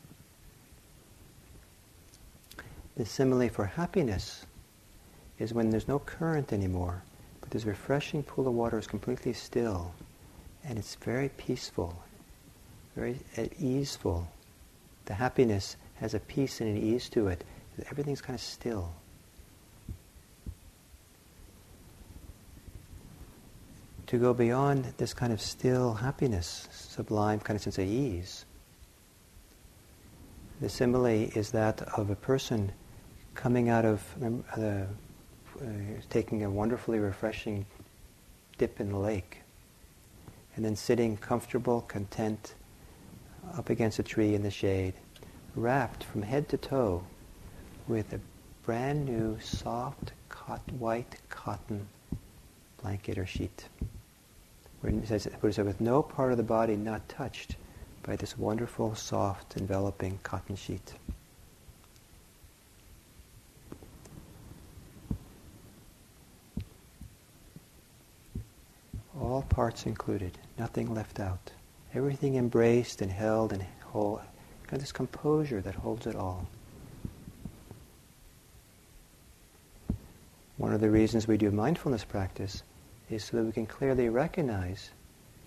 [2.95, 4.47] The simile for happiness
[5.37, 7.03] is when there's no current anymore,
[7.41, 9.93] but this refreshing pool of water is completely still,
[10.63, 12.01] and it's very peaceful,
[12.97, 13.19] very
[13.59, 14.27] easeful.
[15.05, 17.43] The happiness has a peace and an ease to it.
[17.91, 18.91] Everything's kind of still.
[24.07, 28.45] To go beyond this kind of still happiness, sublime kind of sense of ease,
[30.59, 32.71] the simile is that of a person
[33.35, 34.03] coming out of
[34.57, 34.85] uh, uh,
[36.09, 37.63] taking a wonderfully refreshing
[38.57, 39.41] dip in the lake,
[40.55, 42.55] and then sitting comfortable, content,
[43.55, 44.93] up against a tree in the shade,
[45.55, 47.03] wrapped from head to toe
[47.87, 48.19] with a
[48.65, 50.11] brand new soft
[50.79, 51.87] white cotton
[52.81, 53.67] blanket or sheet.
[54.81, 57.55] Where it says, with no part of the body not touched
[58.03, 60.93] by this wonderful, soft, enveloping cotton sheet.
[69.19, 71.51] All parts included, nothing left out.
[71.93, 74.21] Everything embraced and held and whole
[74.67, 76.45] Got this composure that holds it all.
[80.57, 82.63] One of the reasons we do mindfulness practice
[83.09, 84.89] is so that we can clearly recognize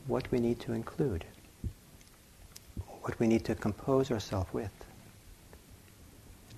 [0.07, 1.27] what we need to include,
[3.03, 4.71] what we need to compose ourselves with.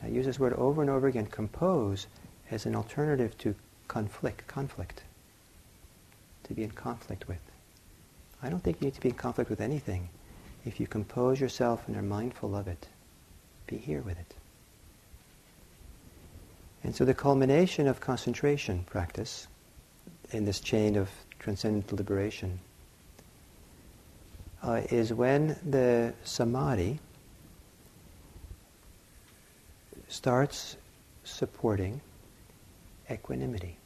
[0.02, 2.06] I use this word over and over again, compose,
[2.50, 3.56] as an alternative to
[3.88, 5.02] conflict, conflict,
[6.44, 7.51] to be in conflict with.
[8.42, 10.08] I don't think you need to be in conflict with anything
[10.64, 12.88] if you compose yourself and are mindful of it,
[13.66, 14.34] be here with it.
[16.84, 19.46] And so the culmination of concentration practice
[20.32, 22.58] in this chain of transcendental liberation
[24.62, 27.00] uh, is when the samadhi
[30.08, 30.76] starts
[31.24, 32.00] supporting
[33.10, 33.76] equanimity.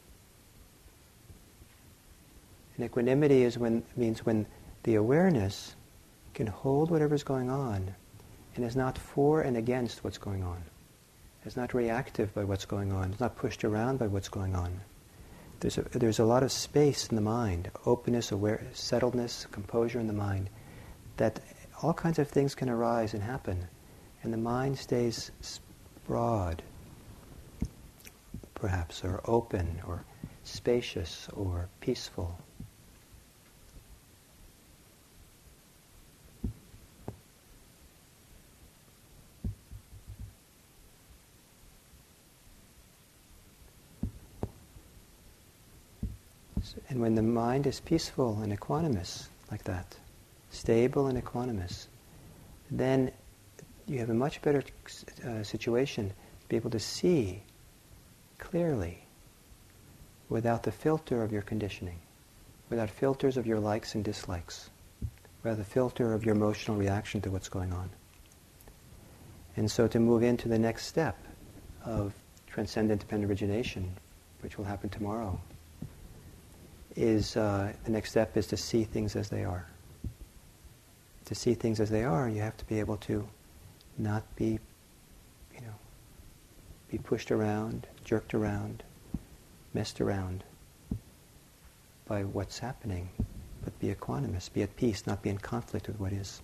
[2.77, 4.47] And equanimity is when means when
[4.83, 5.75] the awareness
[6.35, 7.95] can hold whatever's going on
[8.55, 10.63] and is not for and against what's going on.
[11.45, 13.13] Is not reactive by what's going on.
[13.13, 14.81] Is not pushed around by what's going on.
[15.61, 20.07] There's a, there's a lot of space in the mind, openness, aware, settledness, composure in
[20.07, 20.51] the mind,
[21.17, 21.41] that
[21.83, 23.67] all kinds of things can arise and happen,
[24.23, 25.31] and the mind stays
[26.07, 26.63] broad,
[28.55, 30.05] perhaps, or open, or
[30.45, 32.37] spacious, or peaceful.
[46.97, 49.99] And when the mind is peaceful and equanimous, like that,
[50.49, 51.89] stable and equanimous,
[52.71, 53.13] then
[53.87, 54.65] you have a much better
[55.29, 57.43] uh, situation to be able to see
[58.39, 59.05] clearly
[60.31, 61.99] without the filter of your conditioning,
[62.71, 64.71] without filters of your likes and dislikes,
[65.43, 67.91] without the filter of your emotional reaction to what's going on.
[69.59, 71.19] And so to move into the next step
[71.85, 72.15] of
[72.47, 73.95] transcendent dependent origination,
[74.41, 75.39] which will happen tomorrow,
[76.97, 79.67] is uh, the next step is to see things as they are.
[81.27, 83.29] To see things as they are, you have to be able to
[83.99, 84.59] not be,
[85.55, 85.75] you know,
[86.91, 88.83] be pushed around, jerked around,
[89.75, 90.45] messed around
[92.07, 93.09] by what's happening,
[93.65, 96.41] but be equanimous, be at peace, not be in conflict with what is.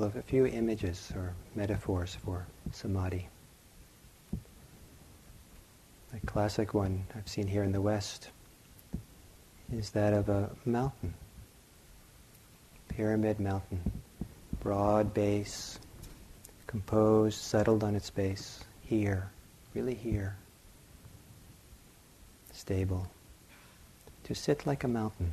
[0.00, 3.28] Of a few images or metaphors for samadhi.
[6.14, 8.30] A classic one I've seen here in the West
[9.72, 11.14] is that of a mountain,
[12.88, 13.80] pyramid mountain,
[14.60, 15.78] broad base,
[16.66, 19.30] composed, settled on its base, here,
[19.74, 20.36] really here,
[22.52, 23.10] stable,
[24.24, 25.32] to sit like a mountain.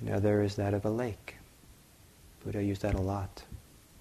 [0.00, 1.36] Another is that of a lake.
[2.44, 3.42] Buddha used that a lot.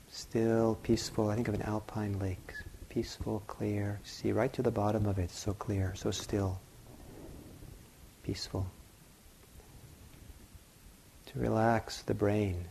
[0.09, 1.29] Still, peaceful.
[1.29, 2.53] I think of an alpine lake.
[2.89, 3.99] Peaceful, clear.
[4.03, 5.31] See right to the bottom of it.
[5.31, 6.59] So clear, so still.
[8.23, 8.67] Peaceful.
[11.27, 12.65] To relax the brain.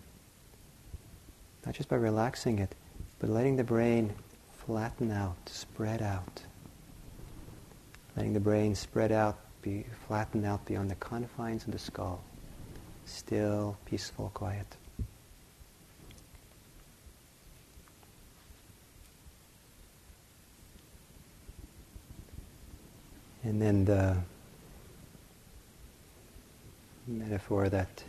[1.65, 2.75] Not just by relaxing it,
[3.19, 4.13] but letting the brain
[4.67, 6.43] flatten out, spread out.
[8.17, 12.23] Letting the brain spread out, be flatten out beyond the confines of the skull
[13.07, 14.67] still, peaceful, quiet.
[23.43, 24.17] And then the
[27.07, 28.03] metaphor that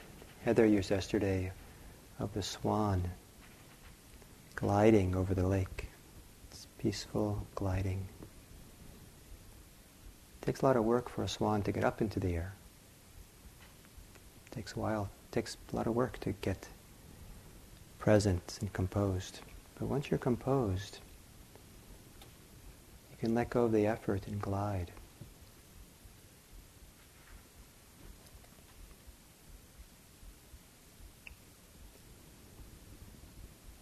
[0.45, 1.51] Heather used yesterday
[2.19, 3.03] of the swan
[4.55, 5.87] gliding over the lake.
[6.49, 8.07] It's peaceful gliding.
[10.41, 12.53] It takes a lot of work for a swan to get up into the air
[14.55, 15.09] takes a while.
[15.29, 16.67] It takes a lot of work to get
[17.99, 19.41] present and composed.
[19.77, 20.99] But once you're composed,
[23.11, 24.91] you can let go of the effort and glide.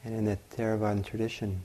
[0.03, 1.63] And in the Theravada tradition,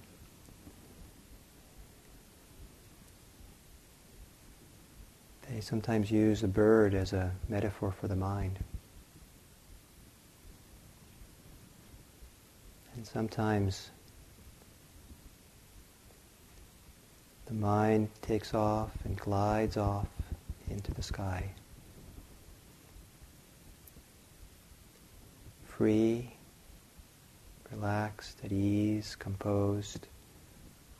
[5.49, 8.59] they sometimes use a bird as a metaphor for the mind.
[12.99, 13.91] And sometimes
[17.47, 20.09] the mind takes off and glides off
[20.69, 21.49] into the sky.
[25.65, 26.29] Free,
[27.71, 30.09] relaxed, at ease, composed,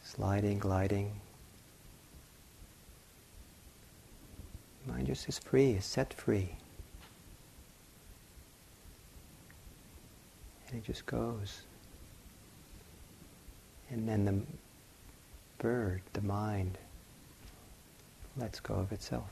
[0.05, 1.11] sliding, gliding.
[4.87, 6.51] Mind just is free, is set free.
[10.69, 11.63] And it just goes.
[13.91, 14.41] And then the
[15.59, 16.79] bird, the mind,
[18.37, 19.31] lets go of itself.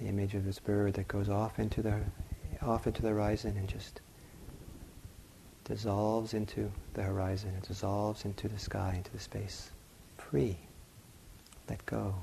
[0.00, 2.00] The image of this bird that goes off into the
[2.60, 4.00] off into the horizon and just
[5.64, 9.70] dissolves into the horizon, it dissolves into the sky, into the space.
[10.18, 10.58] Free.
[11.68, 12.14] Let go.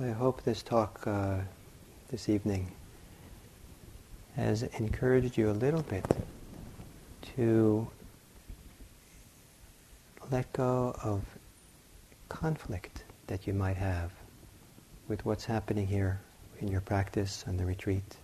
[0.00, 1.36] I hope this talk uh,
[2.08, 2.72] this evening
[4.34, 6.04] has encouraged you a little bit
[7.36, 7.86] to
[10.32, 11.22] let go of
[12.28, 14.10] conflict that you might have
[15.06, 16.20] with what's happening here
[16.58, 18.16] in your practice and the retreat.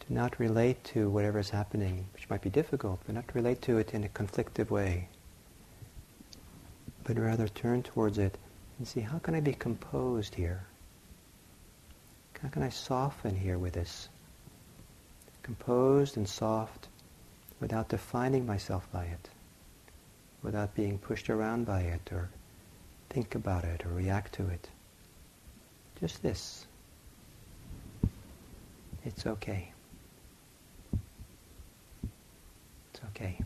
[0.00, 3.78] To not relate to whatever is happening, which might be difficult, but not relate to
[3.78, 5.08] it in a conflictive way
[7.10, 8.38] but rather turn towards it
[8.78, 10.62] and see how can I be composed here?
[12.40, 14.08] How can I soften here with this?
[15.42, 16.86] Composed and soft
[17.58, 19.28] without defining myself by it,
[20.44, 22.30] without being pushed around by it or
[23.08, 24.68] think about it or react to it.
[25.98, 26.64] Just this.
[29.04, 29.72] It's okay.
[32.92, 33.36] It's okay.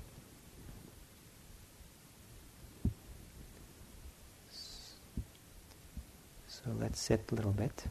[6.64, 7.84] So let's sit a little bit.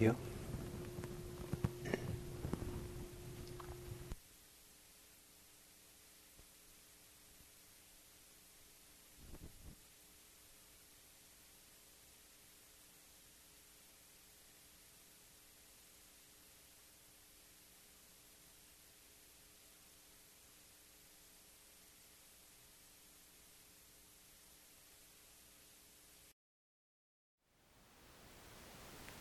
[0.00, 0.29] You.